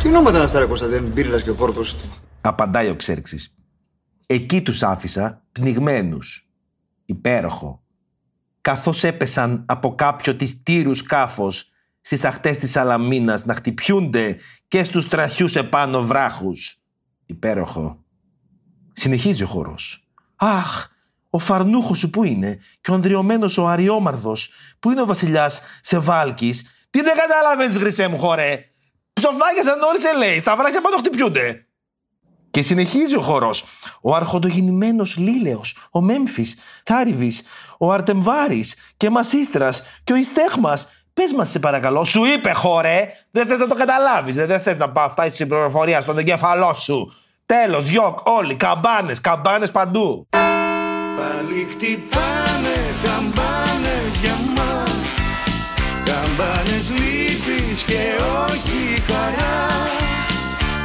Τι 0.02 0.08
ονόματα 0.08 0.36
είναι 0.36 0.46
αυτά, 0.46 0.58
ρε 0.58 0.66
Κωνσταντίνο, 0.66 1.08
Μπύρλα 1.08 1.40
και 1.40 1.50
ο 1.50 1.54
Κόρπο. 1.54 1.80
Απαντάει 2.40 2.88
ο 2.88 2.96
Ξέρξης. 2.96 3.54
Εκεί 4.26 4.62
τους 4.62 4.82
άφησα 4.82 5.42
πνιγμένους. 5.52 6.48
Υπέροχο. 7.04 7.82
Καθώς 8.60 9.04
έπεσαν 9.04 9.64
από 9.66 9.94
κάποιο 9.94 10.36
της 10.36 10.62
τύρους 10.62 10.98
σκάφος 10.98 11.70
στις 12.00 12.24
αχτές 12.24 12.58
της 12.58 12.70
Σαλαμίνας 12.70 13.44
να 13.44 13.54
χτυπιούνται 13.54 14.36
και 14.68 14.84
στους 14.84 15.08
τραχιούς 15.08 15.56
επάνω 15.56 16.02
βράχους. 16.02 16.82
Υπέροχο. 17.26 18.04
Συνεχίζει 18.92 19.42
ο 19.42 19.46
χώρο. 19.46 19.76
Αχ, 20.36 20.86
ο 21.30 21.38
φαρνούχος 21.38 21.98
σου 21.98 22.10
που 22.10 22.24
είναι; 22.24 22.58
Και 22.80 22.90
ο 22.90 22.94
ανδριωμένος 22.94 23.58
ο 23.58 23.66
Αριόμαρδος 23.66 24.50
που 24.78 24.90
είναι 24.90 25.00
ο 25.00 25.06
βασιλιάς 25.06 25.62
Σεβάλκης; 25.80 26.86
Τι 26.90 27.02
δεν 27.02 27.16
κατάλαβε, 27.16 27.78
Χρυσέ 27.78 28.08
μου, 28.08 28.18
χωρέ. 28.18 28.64
Ψοφάγεσαν 29.12 29.82
όλοι 29.82 29.98
σε 29.98 30.16
λέει, 30.16 30.40
στα 30.40 30.56
βράχια 30.56 30.80
πάνω 30.80 30.96
χτυπιούνται. 30.96 31.64
Και 32.50 32.62
συνεχίζει 32.62 33.16
ο 33.16 33.20
χώρο. 33.20 33.50
Ο 34.00 34.14
αρχοντογεννημένος 34.14 35.16
Λίλεος, 35.16 35.76
ο 35.90 36.00
Μέμφυ, 36.00 36.44
Θάριβη, 36.84 37.32
ο 37.78 37.92
Αρτεμβάρης 37.92 38.74
και 38.96 39.10
Μασίστρα 39.10 39.70
και 40.04 40.12
ο 40.12 40.16
Ιστέχμα. 40.16 40.78
Πες 41.14 41.32
μας, 41.32 41.50
σε 41.50 41.58
παρακαλώ, 41.58 42.04
σου 42.04 42.24
είπε 42.24 42.52
χωρέ, 42.52 43.08
δεν 43.30 43.46
θες 43.46 43.58
να 43.58 43.66
το 43.66 43.74
καταλάβεις, 43.74 44.34
δεν 44.34 44.60
θες 44.60 44.76
να 44.76 44.90
πάω 44.90 45.10
φτάσει 45.10 45.30
την 45.30 45.48
πληροφορία 45.48 46.00
στον 46.00 46.18
εγκέφαλό 46.18 46.74
σου. 46.74 47.12
Τέλος, 47.46 47.88
γιοκ, 47.88 48.18
όλοι, 48.28 48.56
καμπάνες, 48.56 49.20
καμπάνες 49.20 49.70
παντού. 49.70 50.28
Πάλι 51.20 51.66
χτυπάνε 51.70 52.78
καμπάνες 53.04 54.12
για 54.22 54.36
μας. 54.56 55.00
Καμπάνες 56.04 56.90
λύπης 56.90 57.82
και 57.82 58.02
όχι 58.46 59.02
χαράς. 59.08 60.28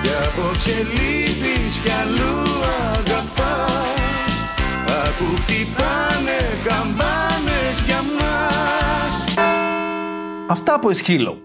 Κι 0.02 0.10
απόψε 0.26 0.78
λύπης 0.96 1.78
κι 1.84 1.92
αλλού 2.02 2.42
αγαπάς. 2.94 4.34
Ακού 5.06 5.36
χτυπάνε 5.42 6.40
καμπάνες 6.68 7.78
για 7.86 8.02
μας. 8.18 9.34
Αυτά 10.50 10.74
από 10.74 10.90
Εσχύλο. 10.90 11.42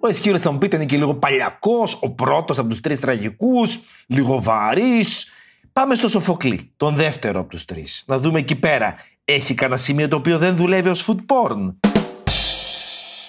Ο 0.00 0.08
Εσχύλο 0.08 0.38
θα 0.38 0.50
μου 0.50 0.58
πείτε 0.58 0.76
είναι 0.76 0.84
και 0.84 0.96
λίγο 0.96 1.14
παλιακός, 1.14 1.98
ο 2.02 2.10
πρώτος 2.10 2.58
από 2.58 2.68
τους 2.68 2.80
τρεις 2.80 3.00
τραγικούς, 3.00 3.78
λίγο 4.06 4.42
βαρύς, 4.42 5.32
Πάμε 5.72 5.94
στο 5.94 6.08
Σοφοκλή, 6.08 6.72
τον 6.76 6.94
δεύτερο 6.94 7.40
από 7.40 7.48
τους 7.48 7.64
τρεις. 7.64 8.04
Να 8.06 8.18
δούμε 8.18 8.38
εκεί 8.38 8.54
πέρα. 8.54 8.94
Έχει 9.24 9.54
κανένα 9.54 9.78
σημείο 9.78 10.08
το 10.08 10.16
οποίο 10.16 10.38
δεν 10.38 10.56
δουλεύει 10.56 10.88
ως 10.88 11.08
food 11.08 11.16
porn. 11.26 11.74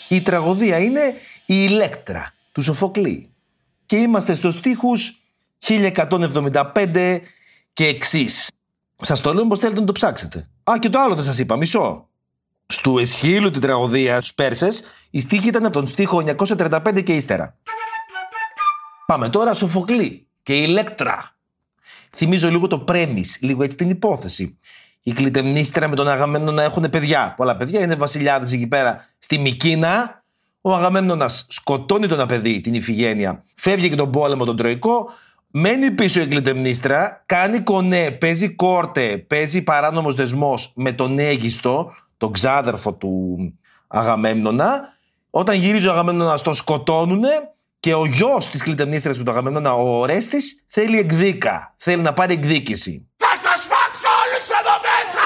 Η 0.10 0.22
τραγωδία 0.22 0.78
είναι 0.78 1.02
η 1.46 1.56
Ηλέκτρα 1.70 2.34
του 2.52 2.62
Σοφοκλή. 2.62 3.30
Και 3.86 3.96
είμαστε 3.96 4.36
στους 4.36 4.54
στίχους 4.54 5.16
1175 5.60 7.20
και 7.74 7.86
εξής. 7.86 8.48
Σας 8.96 9.22
το 9.22 9.34
λέω 9.34 9.48
πως 9.48 9.60
θέλετε 9.60 9.80
να 9.80 9.86
το 9.86 9.92
ψάξετε. 9.92 10.50
Α, 10.72 10.74
και 10.80 10.90
το 10.90 11.00
άλλο 11.00 11.16
δεν 11.16 11.24
σας 11.24 11.40
είπα, 11.40 11.56
μισό. 11.56 12.10
Στου 12.66 12.98
Εσχύλου 12.98 13.50
την 13.50 13.62
τραγωδία 13.62 14.18
στους 14.18 14.34
Πέρσες, 14.34 14.84
η 15.10 15.20
στίχη 15.20 15.48
ήταν 15.48 15.64
από 15.66 15.74
τον 15.74 15.88
στίχο 15.88 16.24
935 16.38 17.02
και 17.04 17.16
ύστερα. 17.16 17.58
Πάμε 19.06 19.30
τώρα 19.30 19.54
Σοφοκλή 19.54 20.28
και 20.44 20.58
η 20.58 20.64
Ηλέκτρα. 20.68 21.36
Θυμίζω 22.16 22.50
λίγο 22.50 22.68
το 22.68 22.80
πρέμις, 22.80 23.38
λίγο 23.42 23.64
έτσι 23.64 23.78
την 23.78 23.90
υπόθεση. 23.90 24.58
Η 25.04 25.12
κλητεμνίστρα 25.14 25.88
με 25.88 25.96
τον 25.96 26.08
Αγαμένονα 26.08 26.52
να 26.52 26.64
έχουν 26.64 26.90
παιδιά. 26.90 27.34
Πολλά 27.38 27.58
παιδιά 27.58 27.82
είναι 27.82 27.96
βασιλιάδες 27.96 28.52
εκεί 28.52 28.68
πέρα. 28.68 29.06
Στη 29.20 29.38
Μικίνα, 29.38 30.24
ο 30.62 30.74
Αγαμένονα 30.74 31.28
σκοτώνει 31.28 32.08
τον 32.08 32.28
παιδί, 32.28 32.62
την 32.62 32.74
Ιφηγένεια. 32.74 33.44
Φεύγει 33.56 33.90
και 33.90 33.96
τον 33.96 34.12
πόλεμο 34.12 34.46
τον 34.46 34.56
Τροϊκό. 34.56 35.10
Μένει 35.52 35.92
πίσω 35.92 36.22
η 36.22 36.28
κλητεμνίστρα, 36.28 37.24
κάνει 37.26 37.60
κονέ, 37.60 38.12
παίζει 38.12 38.56
κόρτε, 38.56 39.18
παίζει 39.18 39.62
παράνομος 39.64 40.16
δεσμός 40.16 40.72
με 40.76 40.92
τον 40.92 41.20
Αίγιστο, 41.20 41.94
τον 42.18 42.32
ξάδερφο 42.32 42.94
του 42.94 43.38
Αγαμέμνονα. 43.88 44.98
Όταν 45.30 45.56
γυρίζει 45.56 45.88
ο 45.88 45.92
Αγαμέμνονας, 45.92 46.42
τον 46.42 46.54
σκοτώνουνε 46.54 47.30
και 47.82 47.94
ο 47.94 48.06
γιος 48.06 48.50
της 48.50 48.64
κλητεμνίστρα 48.64 49.14
του 49.14 49.32
Αγαμέμνονα, 49.32 49.74
ο 49.74 50.00
Ορέστη, 50.00 50.38
θέλει 50.68 51.00
εκδίκα. 51.00 51.74
Θέλει 51.78 52.02
να 52.02 52.14
πάρει 52.14 52.34
εκδίκηση. 52.34 53.08
Θα 53.18 53.28
σας 53.28 53.62
φάξω 53.62 54.08
όλους 54.24 54.48
εδώ 54.60 54.76
μέσα! 54.88 55.26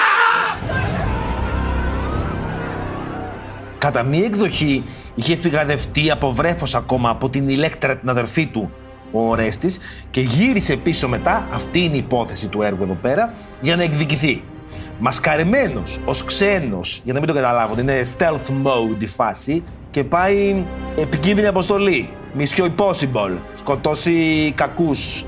Κατά 3.78 4.02
μία 4.02 4.24
εκδοχή 4.24 4.84
είχε 5.14 5.36
φυγαδευτεί 5.36 6.10
από 6.10 6.32
βρέφος 6.32 6.74
ακόμα 6.74 7.10
από 7.10 7.28
την 7.28 7.48
Ηλέκτρα 7.48 7.96
την 7.96 8.08
αδερφή 8.08 8.46
του 8.46 8.72
ο 9.12 9.30
Ορέστης 9.30 9.78
και 10.10 10.20
γύρισε 10.20 10.76
πίσω 10.76 11.08
μετά, 11.08 11.48
αυτή 11.52 11.78
είναι 11.80 11.96
η 11.96 11.98
υπόθεση 11.98 12.48
του 12.48 12.62
έργου 12.62 12.82
εδώ 12.82 12.94
πέρα, 12.94 13.34
για 13.60 13.76
να 13.76 13.82
εκδικηθεί. 13.82 14.42
Μασκαρεμένος, 14.98 16.00
ως 16.04 16.24
ξένος, 16.24 17.00
για 17.04 17.12
να 17.12 17.18
μην 17.18 17.28
το 17.28 17.34
καταλάβουν, 17.34 17.78
είναι 17.78 18.00
stealth 18.18 18.50
mode 18.64 19.02
η 19.02 19.06
φάση 19.06 19.64
και 19.90 20.04
πάει 20.04 20.64
επικίνδυνη 20.96 21.46
αποστολή. 21.46 22.10
Mission 22.38 22.68
Impossible, 22.76 23.38
σκοτώσει 23.54 24.52
κακούς. 24.54 25.24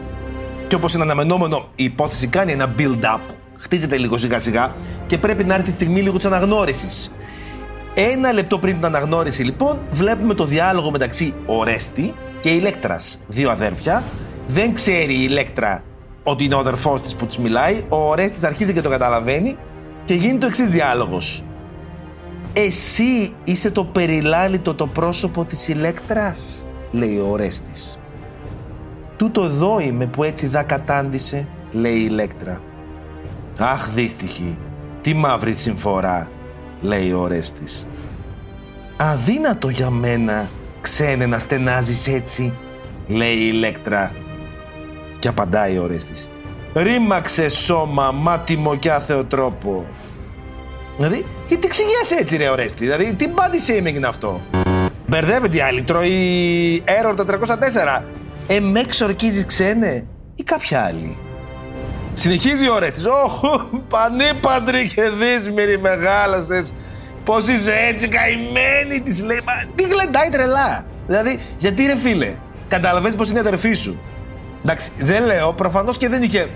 Και 0.67 0.75
όπως 0.75 0.95
είναι 0.95 1.03
αναμενόμενο, 1.03 1.69
η 1.75 1.85
υπόθεση 1.85 2.27
κάνει 2.27 2.53
ένα 2.53 2.75
build-up, 2.79 3.21
χτίζεται 3.59 3.97
λίγο 3.97 4.17
σιγά 4.17 4.38
σιγά 4.38 4.75
και 5.07 5.19
πρέπει 5.19 5.45
να 5.45 5.55
έρθει 5.55 5.71
η 5.71 5.73
στιγμή 5.73 6.00
λίγο 6.00 6.17
της 6.17 6.27
αναγνώρισης. 6.27 7.12
Ένα 7.95 8.33
λεπτό 8.33 8.59
πριν 8.59 8.75
την 8.75 8.85
αναγνώριση, 8.85 9.43
λοιπόν, 9.43 9.79
βλέπουμε 9.91 10.35
το 10.35 10.45
διάλογο 10.45 10.91
μεταξύ 10.91 11.35
Ορέστη 11.47 12.15
και 12.41 12.49
Ηλέκτρας, 12.49 13.19
δύο 13.27 13.50
αδέρφια. 13.50 14.05
Δεν 14.47 14.75
ξέρει 14.75 15.12
η 15.12 15.27
Ηλέκτρα 15.29 15.83
ότι 16.23 16.45
είναι 16.45 16.55
ο 16.55 16.59
αδερφός 16.59 17.03
της 17.03 17.15
που 17.15 17.27
της 17.27 17.38
μιλάει. 17.38 17.85
Ο 17.88 18.09
Ορέστης 18.09 18.43
αρχίζει 18.43 18.73
και 18.73 18.81
το 18.81 18.88
καταλαβαίνει 18.88 19.57
και 20.05 20.15
γίνει 20.15 20.38
το 20.38 20.47
εξής 20.47 20.69
διάλογος. 20.69 21.45
Εσύ 22.53 23.33
είσαι 23.45 23.71
το 23.71 23.85
περιλάλητο 23.85 24.75
το 24.75 24.87
πρόσωπο 24.87 25.45
της 25.45 25.69
Ηλέκτρας, 25.69 26.68
λέει 26.90 27.18
ο 27.18 27.26
Ορέστης. 27.30 27.99
Τούτο 29.16 29.42
εδώ 29.45 29.80
είμαι 29.80 30.07
που 30.07 30.23
έτσι 30.23 30.47
δα 30.47 30.62
κατάντησε, 30.62 31.49
λέει 31.73 31.95
η 31.95 32.07
Ηλέκτρα. 32.09 32.61
Αχ, 33.59 33.88
δύστιχη, 33.88 34.59
τι 35.00 35.14
μαύρη 35.14 35.54
συμφορά, 35.54 36.30
λέει 36.80 37.12
ο 37.12 37.21
Ορέστης. 37.21 37.88
Αδύνατο 38.97 39.68
για 39.68 39.90
μένα, 39.90 40.49
ξένε 40.80 41.26
να 41.26 41.38
στενάζεις 41.38 42.09
έτσι, 42.09 42.59
λέει 43.07 43.35
η 43.35 43.50
Ηλέκτρα. 43.52 44.12
Και 45.18 45.28
απαντάει 45.28 45.78
ο 45.78 45.83
Ορέστης. 45.83 46.28
Ρήμαξε 46.75 47.49
σώμα, 47.49 48.11
μάτιμο 48.11 48.76
κι 48.76 48.88
άθεο 48.88 49.25
τρόπο. 49.25 49.87
Δηλαδή, 50.97 51.26
γιατί 51.49 51.68
ξηγιάσαι 51.68 52.14
έτσι 52.14 52.37
ρε 52.37 52.49
Ορέστη, 52.49 52.85
δηλαδή 52.85 53.14
τι 53.14 53.26
body 53.35 53.71
shaming 53.71 53.95
είναι 53.95 54.07
αυτό. 54.07 54.40
Μπερδεύεται 55.09 55.57
η 55.57 55.61
άλλη, 55.61 55.83
τρώει 55.83 56.83
error 56.85 57.15
404. 57.17 58.03
Ε, 58.47 58.61
με 58.61 58.81
εξορκίζεις 58.81 59.45
ξένε 59.47 60.05
ή 60.35 60.43
κάποια 60.43 60.85
άλλη; 60.85 61.19
Συνεχίζει 62.12 62.69
ο 62.69 62.75
Ορέστης. 62.75 63.05
Όχ, 63.05 63.41
πανίπαντρη 63.88 64.87
και 64.95 65.03
δύσμηρη 65.03 65.79
μεγάλωσες. 65.79 66.73
Πώς 67.25 67.47
είσαι 67.47 67.75
έτσι 67.88 68.09
καημένη, 68.09 69.00
της 69.00 69.23
λέει. 69.23 69.41
Μα 69.45 69.53
τι 69.75 69.83
γλεντάει 69.83 70.29
τρελά. 70.31 70.85
Δηλαδή, 71.07 71.41
γιατί 71.59 71.87
ρε 71.87 71.97
φίλε, 71.97 72.35
καταλαβαίνεις 72.69 73.17
πως 73.17 73.29
είναι 73.29 73.38
η 73.38 73.41
αδερφή 73.41 73.73
σου. 73.73 74.00
Εντάξει, 74.62 74.91
δεν 74.99 75.25
λέω, 75.25 75.53
προφανώς 75.53 75.99
και 75.99 76.09
δεν 76.09 76.23
είχε 76.23 76.49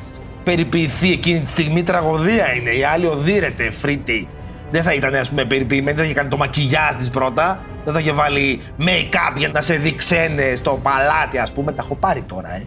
περιποιηθεί 0.45 1.13
εκείνη 1.13 1.41
τη 1.41 1.51
στιγμή 1.51 1.83
τραγωδία 1.83 2.55
είναι. 2.55 2.71
Η 2.71 2.85
άλλη 2.85 3.07
οδύρεται, 3.07 3.71
φρίτη. 3.71 4.29
Δεν 4.71 4.83
θα 4.83 4.95
ήταν, 4.95 5.15
ας 5.15 5.29
πούμε, 5.29 5.45
περιποιημένη, 5.45 5.97
δεν 5.97 5.97
θα 5.97 6.05
είχε 6.05 6.15
κάνει 6.15 6.29
το 6.29 6.37
μακιγιάζ 6.37 6.95
της 6.97 7.11
πρώτα. 7.11 7.65
Δεν 7.85 7.95
θα 7.95 8.01
είχε 8.01 8.13
βάλει 8.13 8.61
make-up 8.79 9.37
για 9.37 9.49
να 9.49 9.61
σε 9.61 9.75
δει 9.75 9.95
ξένες 9.95 10.59
στο 10.59 10.81
παλάτι, 10.83 11.39
ας 11.39 11.53
πούμε. 11.53 11.73
Τα 11.73 11.83
έχω 11.85 11.95
πάρει 11.95 12.23
τώρα, 12.23 12.55
ε. 12.55 12.67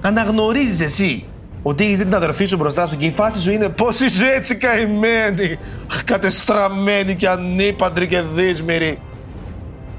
Αναγνωρίζεις 0.00 0.80
εσύ 0.80 1.24
ότι 1.62 1.84
έχεις 1.84 1.98
δει 1.98 2.04
την 2.04 2.14
αδερφή 2.14 2.44
σου 2.44 2.56
μπροστά 2.56 2.86
σου 2.86 2.96
και 2.96 3.06
η 3.06 3.10
φάση 3.10 3.40
σου 3.40 3.52
είναι 3.52 3.68
πώς 3.68 4.00
είσαι 4.00 4.24
έτσι 4.36 4.56
καημένη, 4.56 5.58
κατεστραμμένη 6.04 7.14
και 7.14 7.28
ανήπαντρη 7.28 8.06
και 8.06 8.22
δύσμηρη. 8.34 8.98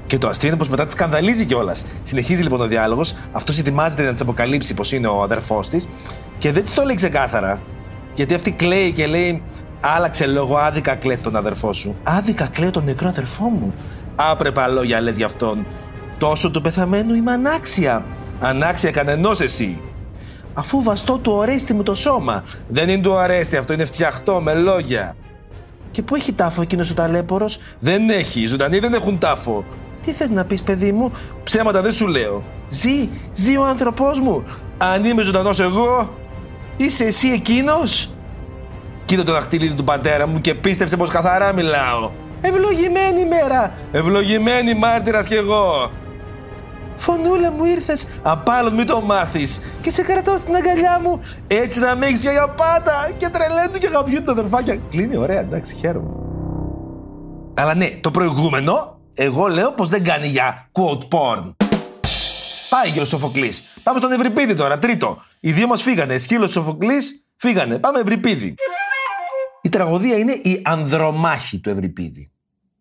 Και 0.06 0.18
το 0.18 0.28
αστείο 0.28 0.48
είναι 0.48 0.58
πως 0.58 0.68
μετά 0.68 0.84
τη 0.84 0.92
σκανδαλίζει 0.92 1.44
κιόλας. 1.44 1.84
Συνεχίζει 2.02 2.42
λοιπόν 2.42 2.60
ο 2.60 2.66
διάλογος, 2.66 3.14
αυτός 3.32 3.58
ετοιμάζεται 3.58 4.02
να 4.02 4.12
της 4.12 4.20
αποκαλύψει 4.20 4.74
πως 4.74 4.92
είναι 4.92 5.06
ο 5.06 5.22
αδερφός 5.22 5.68
της 5.68 5.88
και 6.38 6.52
δεν 6.52 6.64
της 6.64 6.74
το 6.74 6.82
λέει 6.82 6.94
ξεκάθαρα. 6.94 7.62
Γιατί 8.14 8.34
αυτή 8.34 8.50
κλαίει 8.50 8.92
και 8.92 9.06
λέει, 9.06 9.42
Άλλαξε 9.80 10.26
λόγο 10.26 10.56
άδικα 10.56 10.94
κλαίει 10.94 11.16
τον 11.16 11.36
αδερφό 11.36 11.72
σου. 11.72 11.96
Άδικα 12.02 12.46
κλαίω 12.46 12.70
τον 12.70 12.84
νεκρό 12.84 13.08
αδερφό 13.08 13.44
μου. 13.44 13.74
Άπρεπα 14.20 14.68
λόγια 14.68 15.00
λες 15.00 15.16
γι' 15.16 15.24
αυτόν. 15.24 15.66
Τόσο 16.18 16.50
του 16.50 16.60
πεθαμένου 16.60 17.14
είμαι 17.14 17.32
ανάξια. 17.32 18.04
Ανάξια 18.40 18.90
κανενός 18.90 19.40
εσύ. 19.40 19.82
Αφού 20.54 20.82
βαστώ 20.82 21.18
του 21.18 21.32
ορέστη 21.32 21.74
μου 21.74 21.82
το 21.82 21.94
σώμα. 21.94 22.44
Δεν 22.68 22.88
είναι 22.88 23.02
του 23.02 23.10
ορέστη, 23.10 23.56
αυτό 23.56 23.72
είναι 23.72 23.84
φτιαχτό 23.84 24.40
με 24.40 24.54
λόγια. 24.54 25.14
Και 25.90 26.02
πού 26.02 26.14
έχει 26.14 26.32
τάφο 26.32 26.62
εκείνος 26.62 26.90
ο 26.90 26.94
ταλέπορος, 26.94 27.58
Δεν 27.78 28.10
έχει. 28.10 28.40
Οι 28.40 28.46
ζωντανοί 28.46 28.78
δεν 28.78 28.94
έχουν 28.94 29.18
τάφο. 29.18 29.64
Τι 30.00 30.12
θες 30.12 30.30
να 30.30 30.44
πεις, 30.44 30.62
παιδί 30.62 30.92
μου, 30.92 31.12
ψέματα 31.42 31.82
δεν 31.82 31.92
σου 31.92 32.06
λέω. 32.06 32.44
Ζει, 32.68 33.08
ζει 33.32 33.56
ο 33.56 33.64
άνθρωπός 33.64 34.20
μου. 34.20 34.44
Αν 34.78 35.04
είμαι 35.04 35.22
ζωντανός 35.22 35.60
εγώ, 35.60 36.14
είσαι 36.76 37.04
εσύ 37.04 37.28
εκείνος; 37.28 38.10
Κοίτα 39.04 39.22
το 39.22 39.32
δαχτυλίδι 39.32 39.74
του 39.74 39.84
πατέρα 39.84 40.26
μου 40.26 40.40
και 40.40 40.54
πίστεψε 40.54 40.96
πως 40.96 41.10
καθαρά 41.10 41.52
μιλάω. 41.52 42.10
Ευλογημένη 42.40 43.24
μέρα, 43.24 43.72
ευλογημένη 43.92 44.74
μάρτυρας 44.74 45.26
κι 45.26 45.34
εγώ. 45.34 45.90
Φωνούλα 46.96 47.50
μου 47.50 47.64
ήρθες, 47.64 48.06
απάλλον 48.22 48.74
μην 48.74 48.86
το 48.86 49.00
μάθεις 49.00 49.60
και 49.80 49.90
σε 49.90 50.02
κρατάω 50.02 50.36
στην 50.36 50.54
αγκαλιά 50.54 51.00
μου 51.02 51.20
έτσι 51.46 51.80
να 51.80 51.96
με 51.96 52.06
έχεις 52.06 52.20
πια 52.20 52.32
για 52.32 52.48
πάντα 52.48 53.10
και 53.16 53.28
τρελαίνουν 53.28 53.78
και 53.78 53.86
αγαπιούν 53.86 54.24
τα 54.24 54.32
αδερφάκια. 54.32 54.78
Κλείνει 54.90 55.16
ωραία, 55.16 55.40
εντάξει, 55.40 55.74
χαίρομαι. 55.74 56.10
Αλλά 57.54 57.74
ναι, 57.74 57.90
το 58.00 58.10
προηγούμενο, 58.10 59.00
εγώ 59.14 59.46
λέω 59.46 59.72
πως 59.72 59.88
δεν 59.88 60.04
κάνει 60.04 60.26
για 60.26 60.70
quote 60.72 61.08
porn. 61.08 61.54
Πάει 62.68 62.90
και 62.90 63.00
ο 63.00 63.04
Σοφοκλής. 63.04 63.62
Πάμε 63.82 63.98
στον 63.98 64.12
Ευρυπίδη 64.12 64.54
τώρα, 64.54 64.78
τρίτο. 64.78 65.22
Οι 65.40 65.52
δύο 65.52 65.66
μας 65.66 65.82
φύγανε, 65.82 66.18
σκύλος 66.18 66.50
Σοφοκλής, 66.50 67.26
φύγανε. 67.36 67.78
Πάμε 67.78 68.00
Ευρυπίδη. 68.00 68.54
Η 69.62 69.68
τραγωδία 69.68 70.18
είναι 70.18 70.32
η 70.32 70.60
ανδρομάχη 70.64 71.58
του 71.58 71.70
Ευρυπίδη. 71.70 72.30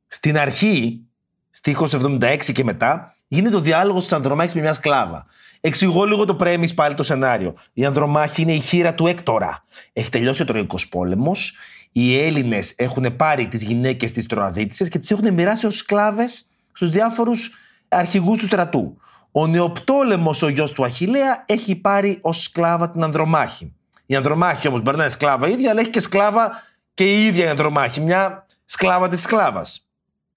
Στην 0.07 0.37
αρχή, 0.37 1.01
στίχος 1.49 1.93
76 1.93 2.51
και 2.53 2.63
μετά, 2.63 3.15
γίνεται 3.27 3.55
ο 3.55 3.59
διάλογος 3.59 4.03
της 4.03 4.13
Ανδρομάχης 4.13 4.53
με 4.53 4.61
μια 4.61 4.73
σκλάβα. 4.73 5.25
Εξηγώ 5.61 6.05
λίγο 6.05 6.25
το 6.25 6.35
πρέμις 6.35 6.73
πάλι 6.73 6.95
το 6.95 7.03
σενάριο. 7.03 7.53
Η 7.73 7.85
Ανδρομάχη 7.85 8.41
είναι 8.41 8.53
η 8.53 8.59
χείρα 8.59 8.93
του 8.93 9.07
Έκτορα. 9.07 9.65
Έχει 9.93 10.09
τελειώσει 10.09 10.41
ο 10.41 10.45
Τροϊκός 10.45 10.87
πόλεμος. 10.87 11.57
Οι 11.91 12.17
Έλληνες 12.17 12.73
έχουν 12.77 13.15
πάρει 13.15 13.47
τις 13.47 13.63
γυναίκες 13.63 14.11
της 14.11 14.25
Τροαδίτησες 14.25 14.89
και 14.89 14.99
τις 14.99 15.11
έχουν 15.11 15.33
μοιράσει 15.33 15.65
ως 15.65 15.75
σκλάβες 15.75 16.49
στους 16.71 16.89
διάφορους 16.89 17.51
αρχηγούς 17.87 18.37
του 18.37 18.45
στρατού. 18.45 18.97
Ο 19.31 19.47
Νεοπτόλεμος, 19.47 20.41
ο 20.41 20.47
γιος 20.47 20.71
του 20.71 20.83
Αχηλέα, 20.83 21.43
έχει 21.47 21.75
πάρει 21.75 22.17
ως 22.21 22.41
σκλάβα 22.41 22.89
την 22.89 23.03
Ανδρομάχη. 23.03 23.73
Η 24.09 24.15
Ανδρομάχη 24.15 24.67
όμως 24.67 24.81
μπορεί 24.81 24.97
να 24.97 25.03
είναι 25.03 25.11
σκλάβα 25.11 25.47
ίδια, 25.47 25.69
αλλά 25.69 25.79
έχει 25.79 25.89
και 25.89 25.99
σκλάβα 25.99 26.63
και 26.93 27.13
η 27.13 27.25
ίδια 27.25 27.45
η 27.45 27.47
Ανδρομάχη, 27.47 28.01
μια 28.01 28.45
σκλάβα 28.65 29.07
της 29.07 29.21
σκλάβας. 29.21 29.87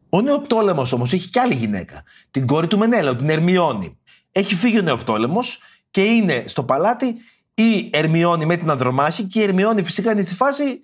Ο 0.08 0.20
Νεοπτόλεμος 0.20 0.92
όμως 0.92 1.12
έχει 1.12 1.28
κι 1.28 1.38
άλλη 1.38 1.54
γυναίκα, 1.54 2.02
την 2.30 2.46
κόρη 2.46 2.66
του 2.66 2.78
Μενέλαου, 2.78 3.16
την 3.16 3.30
Ερμιόνη. 3.30 3.98
Έχει 4.32 4.54
φύγει 4.54 4.78
ο 4.78 4.82
Νεοπτόλεμος 4.82 5.62
και 5.90 6.02
είναι 6.02 6.44
στο 6.46 6.64
παλάτι 6.64 7.14
η 7.54 7.90
Ερμιόνη 7.92 8.46
με 8.46 8.56
την 8.56 8.70
Ανδρομάχη 8.70 9.22
και 9.22 9.40
η 9.40 9.42
Ερμιόνη 9.42 9.82
φυσικά 9.82 10.12
είναι 10.12 10.22
στη 10.22 10.34
φάση 10.34 10.82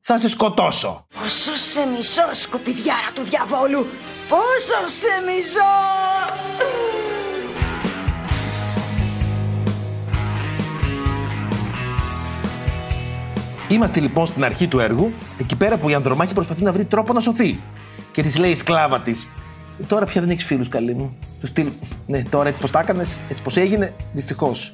θα 0.00 0.18
σε 0.18 0.28
σκοτώσω. 0.28 1.06
Πόσο 1.20 1.56
σε 1.56 1.86
μισό, 1.96 2.28
σκουπιδιάρα 2.32 3.10
του 3.14 3.22
διαβόλου! 3.22 3.86
Πόσο 4.28 4.92
σε 5.00 5.32
μισό! 5.32 6.05
Είμαστε 13.68 14.00
λοιπόν 14.00 14.26
στην 14.26 14.44
αρχή 14.44 14.68
του 14.68 14.78
έργου, 14.78 15.12
εκεί 15.38 15.56
πέρα 15.56 15.76
που 15.76 15.88
η 15.88 15.94
Ανδρομάχη 15.94 16.34
προσπαθεί 16.34 16.62
να 16.62 16.72
βρει 16.72 16.84
τρόπο 16.84 17.12
να 17.12 17.20
σωθεί. 17.20 17.58
Και 18.12 18.22
της 18.22 18.38
λέει 18.38 18.50
η 18.50 18.54
σκλάβα 18.54 19.00
της: 19.00 19.28
Τώρα 19.86 20.04
πια 20.04 20.20
δεν 20.20 20.30
έχεις 20.30 20.44
φίλους, 20.44 20.68
καλή 20.68 20.94
μου. 20.94 21.18
Τους 21.40 21.48
στυλ. 21.48 21.68
Ναι, 22.06 22.22
τώρα 22.22 22.48
έτσι 22.48 22.60
πώ 22.60 22.68
τα 22.68 22.80
έκανες, 22.80 23.18
έτσι 23.28 23.42
πώ 23.42 23.60
έγινε, 23.60 23.94
δυστυχώς. 24.12 24.72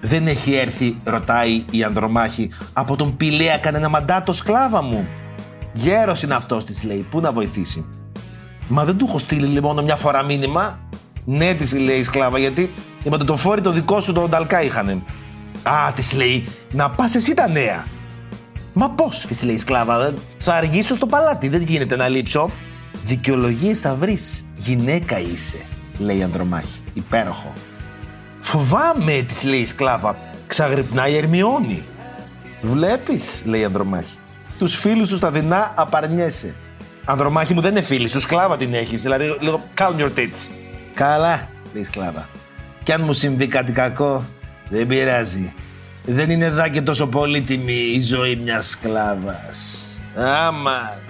Δεν 0.00 0.26
έχει 0.26 0.54
έρθει, 0.54 0.96
ρωτάει 1.04 1.64
η 1.70 1.82
Ανδρομάχη, 1.82 2.50
από 2.72 2.96
τον 2.96 3.16
Πηλαία 3.16 3.58
κανένα 3.58 3.88
μαντάτο 3.88 4.32
σκλάβα 4.32 4.82
μου. 4.82 5.08
Γέρος 5.72 6.22
είναι 6.22 6.34
αυτός, 6.34 6.64
της 6.64 6.82
λέει, 6.82 7.06
πού 7.10 7.20
να 7.20 7.32
βοηθήσει. 7.32 7.88
Μα 8.68 8.84
δεν 8.84 8.96
του 8.96 9.06
έχω 9.08 9.18
στείλει 9.18 9.46
λοιπόν 9.46 9.84
μια 9.84 9.96
φορά 9.96 10.24
μήνυμα. 10.24 10.80
Ναι, 11.24 11.54
της 11.54 11.74
λέει 11.74 11.98
η 11.98 12.04
σκλάβα, 12.04 12.38
γιατί 12.38 12.70
η 13.04 13.08
ματωτοφόρη 13.08 13.60
το 13.60 13.70
δικό 13.70 14.00
σου 14.00 14.12
τον 14.12 14.28
Νταλκά 14.28 14.62
είχανε. 14.62 15.02
Α, 15.62 15.92
της 15.94 16.12
λέει, 16.12 16.44
να 16.72 16.90
πας 16.90 17.14
εσύ 17.14 17.34
τα 17.34 17.48
νέα. 17.48 17.84
Μα 18.72 18.90
πώς, 18.90 19.26
της 19.26 19.42
λέει 19.42 19.54
η 19.54 19.58
σκλάβα, 19.58 20.14
θα 20.38 20.54
αργήσω 20.54 20.94
στο 20.94 21.06
παλάτι, 21.06 21.48
δεν 21.48 21.62
γίνεται 21.62 21.96
να 21.96 22.08
λείψω. 22.08 22.50
Δικαιολογίες 23.04 23.78
θα 23.78 23.94
βρεις. 23.94 24.44
Γυναίκα 24.54 25.18
είσαι, 25.18 25.56
λέει 25.98 26.18
η 26.18 26.22
Ανδρομάχη. 26.22 26.80
Υπέροχο. 26.94 27.52
Φοβάμαι, 28.40 29.22
της 29.22 29.44
λέει 29.44 29.60
η 29.60 29.66
σκλάβα. 29.66 30.16
Ξαγρυπνάει 30.46 31.12
η 31.12 31.16
Ερμιόνη. 31.16 31.82
Βλέπεις, 32.62 33.42
λέει 33.44 33.60
η 33.60 33.64
Ανδρομάχη. 33.64 34.16
Τους 34.58 34.74
φίλους 34.74 35.08
τους 35.08 35.18
στα 35.18 35.30
δεινά 35.30 35.72
απαρνιέσαι. 35.76 36.54
Ανδρομάχη 37.04 37.54
μου 37.54 37.60
δεν 37.60 37.70
είναι 37.70 37.82
φίλη, 37.82 38.08
σου 38.08 38.20
σκλάβα 38.20 38.56
την 38.56 38.74
έχεις. 38.74 39.02
Δηλαδή, 39.02 39.36
λίγο 39.40 39.62
calm 39.78 40.00
your 40.00 40.10
tits. 40.18 40.50
Καλά, 40.94 41.48
λέει 41.72 41.82
η 41.82 41.84
σκλάβα. 41.84 42.28
Κι 42.82 42.92
αν 42.92 43.02
μου 43.02 43.12
συμβεί 43.12 43.46
κάτι 43.46 43.72
κακό, 43.72 44.24
δεν 44.68 44.86
πειράζει. 44.86 45.54
Δεν 46.04 46.30
είναι 46.30 46.50
δά 46.50 46.68
και 46.68 46.82
τόσο 46.82 47.06
πολύτιμη 47.06 47.72
η 47.72 48.00
ζωή 48.00 48.36
μιας 48.36 48.68
σκλάβας. 48.68 50.00
Άμα. 50.16 51.00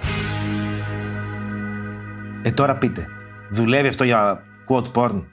Ε, 2.43 2.51
τώρα 2.51 2.77
πείτε. 2.77 3.07
Δουλεύει 3.51 3.89
αυτό 3.89 4.05
για 4.05 4.43
quote 4.69 4.93
porn; 4.95 5.25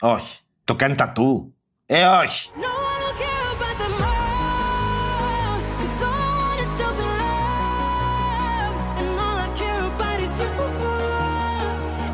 Όχι. 0.00 0.38
Το 0.64 0.74
κάνει 0.74 0.94
τατού; 0.94 1.54
Ε, 1.86 2.04
όχι. 2.06 2.50
No, 2.54 2.60
I 2.60 2.96
don't 3.02 3.16
care 3.22 3.46
about 3.54 3.76
the 3.82 3.88
more. 4.00 5.56
'Cause 5.76 6.02
all 6.08 6.20
I 6.24 6.30
want 6.40 6.58
is 6.64 6.72
to 6.80 6.88
be 6.98 7.06
loved. 7.20 8.78
And 9.00 9.08
all 9.24 9.38
I 9.46 9.48
care 9.60 9.82
about 9.90 10.18
is 10.26 10.34
you. 10.40 10.48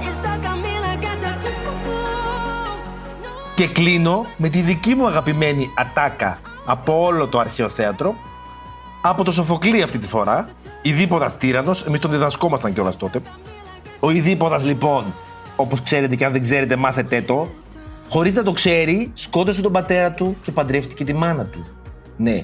It's 0.07 0.17
stuck 0.21 0.43
on 0.51 0.59
me 0.65 0.75
like 0.87 1.05
a 1.13 1.15
tattoo. 1.23 1.61
No, 3.23 3.55
Και 3.55 3.67
κλείνω 3.69 4.27
με 4.37 4.49
τη 4.49 4.61
δική 4.61 4.95
μου 4.95 5.07
αγαπημένη 5.07 5.71
ατάκα 5.77 6.39
από 6.67 7.03
όλο 7.05 7.27
το 7.27 7.39
αρχαίο 7.39 7.69
θέατρο. 7.69 8.15
Από 9.03 9.25
το 9.25 9.33
Σοφοκλή 9.33 9.83
αυτή 9.83 9.99
τη 9.99 10.07
φορά. 10.07 10.49
Ιδίποδας 10.83 11.37
τύρανος. 11.37 11.83
Εμείς 11.83 12.01
τον 12.01 12.11
διδασκόμασταν 12.11 12.73
κιόλας 12.73 12.97
τότε. 12.97 13.21
Ο 14.01 14.11
Ιδίποδας 14.11 14.65
λοιπόν, 14.65 15.05
όπως 15.57 15.83
ξέρετε 15.83 16.17
και 16.17 16.25
αν 16.25 16.33
δεν 16.33 16.43
ξέρετε 16.43 16.77
μάθετε 16.77 17.23
το, 17.23 17.49
χωρίς 18.09 18.35
να 18.35 18.43
το 18.43 18.53
ξέρει, 18.53 19.11
σκότωσε 19.15 19.63
τον 19.63 19.73
πατέρα 19.73 20.11
του 20.13 20.37
και 20.43 20.53
παντρεύτηκε 20.53 21.05
τη 21.05 21.15
μάνα 21.15 21.45
του. 21.45 21.67
Ναι. 22.17 22.43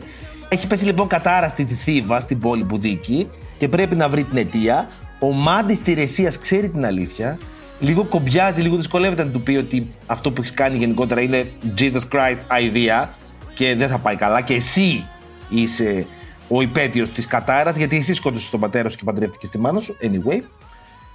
Έχει 0.49 0.67
πέσει 0.67 0.85
λοιπόν 0.85 1.07
κατάρα 1.07 1.49
στη 1.49 1.65
Θήβα, 1.65 2.21
στην 2.21 2.41
πόλη 2.41 2.65
που 2.65 2.79
δίκη 2.79 3.29
και 3.59 3.69
πρέπει 3.69 3.95
να 3.95 4.09
βρει 4.09 4.25
την 4.25 4.39
αιτία. 4.39 4.89
Ο 5.19 5.33
Μάντης 5.33 5.83
Τηρεσίας 5.83 6.39
ξέρει 6.39 6.69
την 6.69 6.85
αλήθεια. 6.85 7.39
Λίγο 7.81 8.05
κομπιάζει, 8.05 8.63
λίγο 8.63 8.77
δυσκολεύεται 8.77 9.25
να 9.25 9.31
του 9.31 9.43
πει 9.43 9.57
ότι 9.57 9.91
αυτό 10.07 10.31
που 10.31 10.41
έχεις 10.41 10.55
κάνει 10.55 10.77
γενικότερα 10.77 11.21
είναι 11.21 11.51
Jesus 11.79 12.01
Christ 12.13 12.39
idea 12.61 13.09
και 13.55 13.75
δεν 13.75 13.89
θα 13.89 13.99
πάει 13.99 14.17
καλά 14.17 14.41
και 14.41 14.55
εσύ 14.55 15.09
είσαι 15.49 16.07
ο 16.49 16.63
υπαίτιος 16.63 17.11
της 17.11 17.27
κατάρας 17.27 17.77
γιατί 17.77 17.97
εσύ 17.97 18.15
σκότωσες 18.15 18.51
τον 18.51 18.61
πατέρα 18.61 18.89
σου 18.89 18.97
και 18.97 19.05
παντρεύτηκες 19.05 19.49
τη 19.49 19.59
μάνα 19.59 19.81
σου. 19.81 19.97
Anyway 20.03 20.41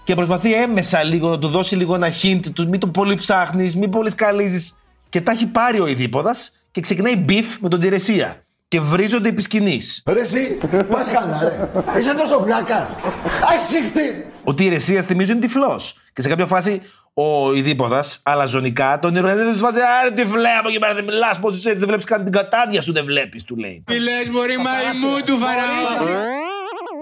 και 0.08 0.16
προσπαθεί 0.16 0.54
έμμεσα 0.54 1.04
λίγο 1.04 1.30
να 1.30 1.40
του 1.40 1.48
δώσει 1.48 1.76
λίγο 1.76 1.96
ένα 1.96 2.10
hint 2.22 2.40
του 2.54 2.68
μην 2.68 2.80
το 2.80 2.88
πολυψάχνεις, 2.88 3.76
μην 3.76 3.90
πολυσκαλίζεις. 3.90 4.80
Και 5.10 5.22
τα 5.22 5.32
έχει 5.32 5.48
πάρει 5.48 5.80
ο 5.80 5.88
Οιδίποδας 5.88 6.52
και 6.72 6.82
ξεκινάει 6.82 7.16
beef 7.16 7.60
με 7.60 7.70
τον 7.70 7.80
Τειρεσία. 7.80 8.44
Και 8.68 8.80
βρίζονται 8.80 9.30
επί 9.30 9.42
σκηνής. 9.42 10.04
Ρε 10.06 10.20
εσύ, 10.20 10.58
μας 10.92 11.12
κάνα 11.12 11.44
ρε. 11.44 11.70
Είσαι 12.00 12.14
τόσο 12.14 12.40
βλάκας. 12.40 12.96
Ας 13.54 13.68
συχτή. 13.70 14.26
Ο 14.44 14.54
Τηρεσίας 14.54 15.06
θυμίζω 15.06 15.32
είναι 15.32 15.42
τυφλός. 15.42 15.98
Και 16.14 16.22
σε 16.22 16.30
κάποια 16.30 16.46
φάση 16.46 16.82
ο 17.20 17.54
Ιδίποδας 17.54 18.20
αλαζονικά 18.24 19.00
τον 19.00 19.16
ηρωεύει 19.16 19.52
τους 19.52 19.62
φάση 19.62 19.80
Άρε 20.02 20.12
τυφλέ 20.12 20.50
από 20.60 20.68
εκεί 20.68 20.80
πέρα 20.80 20.94
δεν 20.94 21.04
μιλάς 21.04 21.40
πως 21.40 21.58
είσαι 21.58 21.68
έτσι 21.68 21.80
δεν 21.80 21.88
βλέπεις 21.88 22.06
καν 22.06 22.24
την 22.24 22.32
κατάδια 22.32 22.82
σου 22.82 22.94
δεν 22.94 23.06
βλέπεις 23.06 23.44
του 23.44 23.56
λέει. 23.56 23.84
Τι 23.86 24.00
λες 24.00 24.30
μωρή 24.30 24.58
μαϊμού 24.58 25.24
του 25.26 25.38
φαραώ 25.38 26.24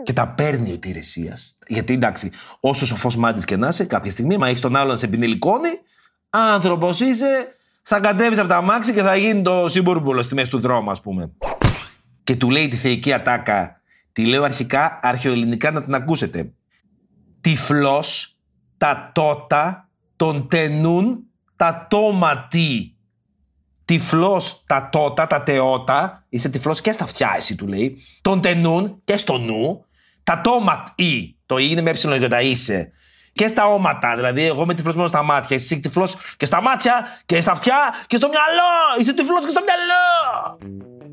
Και 0.03 0.13
τα 0.13 0.27
παίρνει 0.27 0.71
ο 0.71 0.77
Τηρεσίας. 0.77 1.57
Γιατί 1.67 1.93
εντάξει, 1.93 2.31
όσο 2.59 2.85
σοφός 2.85 3.15
μάτι 3.15 3.45
και 3.45 3.57
να 3.57 3.67
είσαι, 3.67 3.85
κάποια 3.85 4.11
στιγμή, 4.11 4.37
μα 4.37 4.47
έχεις 4.47 4.61
τον 4.61 4.75
άλλον 4.75 4.91
να 4.91 4.97
σε 4.97 5.07
πινελικώνει, 5.07 5.69
άνθρωπος 6.29 6.99
είσαι, 6.99 7.55
θα 7.83 7.99
κατέβεις 7.99 8.39
από 8.39 8.47
τα 8.47 8.61
μάξι 8.61 8.93
και 8.93 9.01
θα 9.01 9.15
γίνει 9.15 9.41
το 9.41 9.65
σύμβουρμπουλο 9.69 10.21
στη 10.21 10.33
μέση 10.33 10.49
του 10.49 10.59
δρόμου, 10.59 10.91
ας 10.91 11.01
πούμε. 11.01 11.31
Και 12.23 12.35
του 12.35 12.49
λέει 12.49 12.67
τη 12.67 12.75
θεϊκή 12.75 13.13
ατάκα. 13.13 13.81
Τη 14.11 14.25
λέω 14.25 14.43
αρχικά 14.43 14.99
αρχαιοελληνικά 15.01 15.71
να 15.71 15.83
την 15.83 15.93
ακούσετε. 15.93 16.51
Τυφλός, 17.41 18.37
τα 18.77 19.11
τότα, 19.13 19.84
τον 20.15 20.47
τενούν 20.47 21.23
τα 21.55 21.87
τόματι. 21.89 22.95
Τυφλός 23.85 24.63
τα 24.67 24.89
τότα, 24.91 25.27
τα 25.27 25.43
τεότα. 25.43 26.23
Είσαι 26.29 26.49
τυφλός 26.49 26.81
και 26.81 26.91
στα 26.91 27.03
αυτιά, 27.03 27.33
εσύ 27.37 27.55
του 27.55 27.67
λέει. 27.67 27.97
Τον 28.21 28.41
τενούν 28.41 29.01
και 29.03 29.17
στο 29.17 29.37
νου. 29.37 29.85
Τα 30.23 30.41
τόματι. 30.41 31.35
Το 31.45 31.57
«η» 31.57 31.67
είναι 31.69 31.81
με 31.81 31.89
έψιλον 31.89 32.17
για 32.17 32.29
τα 32.29 32.41
είσαι. 32.41 32.91
Και 33.33 33.47
στα 33.47 33.65
όματα. 33.65 34.15
Δηλαδή, 34.15 34.45
εγώ 34.45 34.61
είμαι 34.61 34.73
τυφλός 34.73 34.95
μόνο 34.95 35.07
στα 35.07 35.23
μάτια. 35.23 35.55
Εσύ 35.55 35.79
τυφλός 35.79 36.15
και 36.37 36.45
στα 36.45 36.61
μάτια 36.61 37.05
και 37.25 37.41
στα 37.41 37.51
αυτιά 37.51 37.77
και 38.07 38.15
στο 38.15 38.27
μυαλό. 38.27 38.99
Είσαι 38.99 39.13
τυφλός 39.13 39.45
και 39.45 39.49
στο 39.49 39.61
μυαλό. 39.63 40.57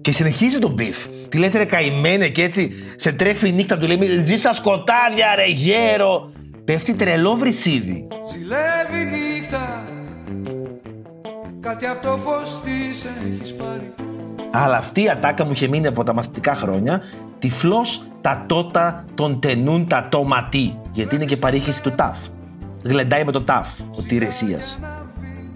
Και 0.00 0.12
συνεχίζει 0.12 0.58
τον 0.58 0.72
μπιφ. 0.72 1.06
Τι 1.28 1.38
λες 1.38 1.52
ρε 1.52 1.64
καημένε 1.64 2.28
και 2.28 2.42
έτσι 2.42 2.72
σε 2.96 3.12
τρέφει 3.12 3.48
η 3.48 3.52
νύχτα 3.52 3.78
του 3.78 3.86
λέει 3.86 4.22
ζεις 4.24 4.38
στα 4.38 4.52
σκοτάδια 4.52 5.34
ρε 5.34 5.46
γέρο. 5.46 6.32
Πέφτει 6.72 6.94
τρελό 6.94 7.34
βρισίδι. 7.34 8.08
Ζηλεύει 8.30 9.04
νύχτα 9.04 9.82
Κάτι 11.60 11.86
από 11.86 12.06
το 12.06 12.16
φως 12.16 12.60
της 12.60 13.06
έχεις 13.26 13.54
πάρει 13.54 13.94
Αλλά 14.50 14.76
αυτή 14.76 15.02
η 15.02 15.08
ατάκα 15.08 15.44
μου 15.44 15.50
είχε 15.50 15.68
μείνει 15.68 15.86
από 15.86 16.04
τα 16.04 16.14
μαθητικά 16.14 16.54
χρόνια. 16.54 17.00
Τυφλός 17.38 18.06
τα 18.20 18.44
τότα 18.46 19.04
τον 19.14 19.40
τενούν 19.40 19.86
τα 19.86 20.08
τόματι. 20.10 20.78
Γιατί 20.92 21.14
είναι 21.14 21.24
και 21.24 21.36
παρήχηση 21.36 21.82
του 21.82 21.90
ταυ. 21.90 22.18
Γλεντάει 22.82 23.24
με 23.24 23.32
το 23.32 23.42
ταφ, 23.42 23.80
ο 23.80 24.02
Τηρεσίας. 24.02 24.78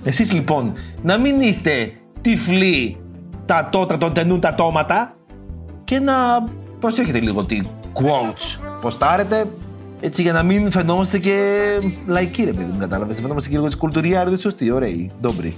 Εσείς 0.05 0.33
λοιπόν, 0.33 0.75
να 1.03 1.19
μην 1.19 1.41
είστε 1.41 1.93
τυφλοί 2.21 2.97
τα 3.45 3.69
τότα 3.73 3.99
τον 3.99 4.13
τενούν 4.13 4.41
τα 4.41 4.55
τόματα 4.55 5.17
και 5.85 5.99
να 5.99 6.15
προσέχετε 6.79 7.21
λίγο 7.21 7.45
τι 7.45 7.61
quotes 7.95 8.61
ποστάρετε 8.81 9.47
έτσι 10.01 10.23
για 10.23 10.33
να 10.33 10.43
μην 10.43 10.71
φαινόμαστε 10.71 11.19
και 11.19 11.59
λαϊκοί 12.07 12.45
ρε 12.45 12.53
παιδί 12.53 12.71
μου 12.73 12.79
κατάλαβες. 12.79 13.15
Δεν 13.15 13.23
φαινόμαστε 13.23 13.49
και 13.49 13.55
λίγο 13.55 13.67
έτσι 13.67 13.79
κουλτουριάριδες 13.79 14.41
σωστοί, 14.41 14.71
ωραίοι, 14.71 15.13
ντόμπροι. 15.21 15.57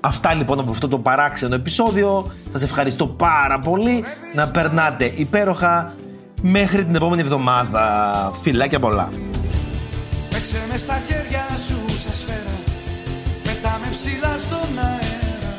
Αυτά 0.00 0.34
λοιπόν 0.34 0.60
από 0.60 0.70
αυτό 0.70 0.88
το 0.88 0.98
παράξενο 0.98 1.54
επεισόδιο. 1.54 2.30
Σας 2.52 2.62
ευχαριστώ 2.62 3.06
πάρα 3.06 3.58
πολύ. 3.58 4.04
Να 4.34 4.48
περνάτε 4.48 5.12
υπέροχα 5.16 5.94
μέχρι 6.42 6.84
την 6.84 6.94
επόμενη 6.94 7.20
εβδομάδα. 7.20 7.82
Φιλάκια 8.42 8.78
πολλά. 8.78 9.08
Παίξε 10.30 10.66
με 10.70 10.76
στα 10.78 11.00
χέρια 11.06 11.46
σου 11.66 11.98
σε 12.02 12.16
σφαίρα 12.16 12.56
Μετά 13.44 13.80
με 13.82 13.88
ψηλά 13.90 14.34
στον 14.38 14.78
αέρα 14.78 15.56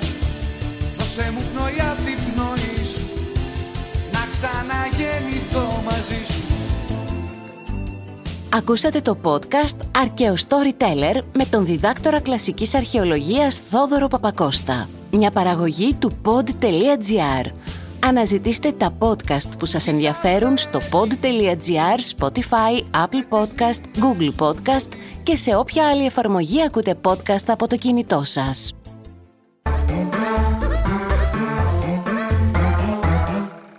Δώσε 0.97 1.31
μου 1.33 1.43
πνοή 1.53 1.79
απ' 1.91 2.05
την 2.05 2.19
πνοή 2.33 2.85
σου 2.93 3.05
Να 4.11 4.21
ξαναγεννηθώ 4.31 5.83
μαζί 5.85 6.23
σου 6.33 6.50
Ακούσατε 8.53 9.01
το 9.01 9.17
podcast 9.23 9.77
«Αρκαίο 9.97 10.33
Storyteller» 10.47 11.21
με 11.33 11.45
τον 11.45 11.65
διδάκτορα 11.65 12.19
κλασικής 12.19 12.75
αρχαιολογίας 12.75 13.57
Θόδωρο 13.57 14.07
Παπακώστα. 14.07 14.89
Μια 15.11 15.31
παραγωγή 15.31 15.93
του 15.93 16.11
pod.gr. 16.25 17.51
Αναζητήστε 17.99 18.71
τα 18.71 18.97
podcast 18.99 19.57
που 19.59 19.65
σας 19.65 19.87
ενδιαφέρουν 19.87 20.57
στο 20.57 20.79
pod.gr, 20.91 22.17
Spotify, 22.17 22.83
Apple 23.05 23.37
Podcast, 23.39 23.81
Google 23.97 24.45
Podcast 24.45 24.87
και 25.23 25.35
σε 25.35 25.55
όποια 25.55 25.87
άλλη 25.87 26.05
εφαρμογή 26.05 26.63
ακούτε 26.63 26.95
podcast 27.01 27.45
από 27.47 27.67
το 27.67 27.77
κινητό 27.77 28.23
σας. 28.23 28.73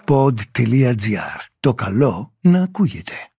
Pod.gr. 0.04 1.40
Το 1.60 1.74
καλό 1.74 2.32
να 2.40 2.62
ακούγεται. 2.62 3.31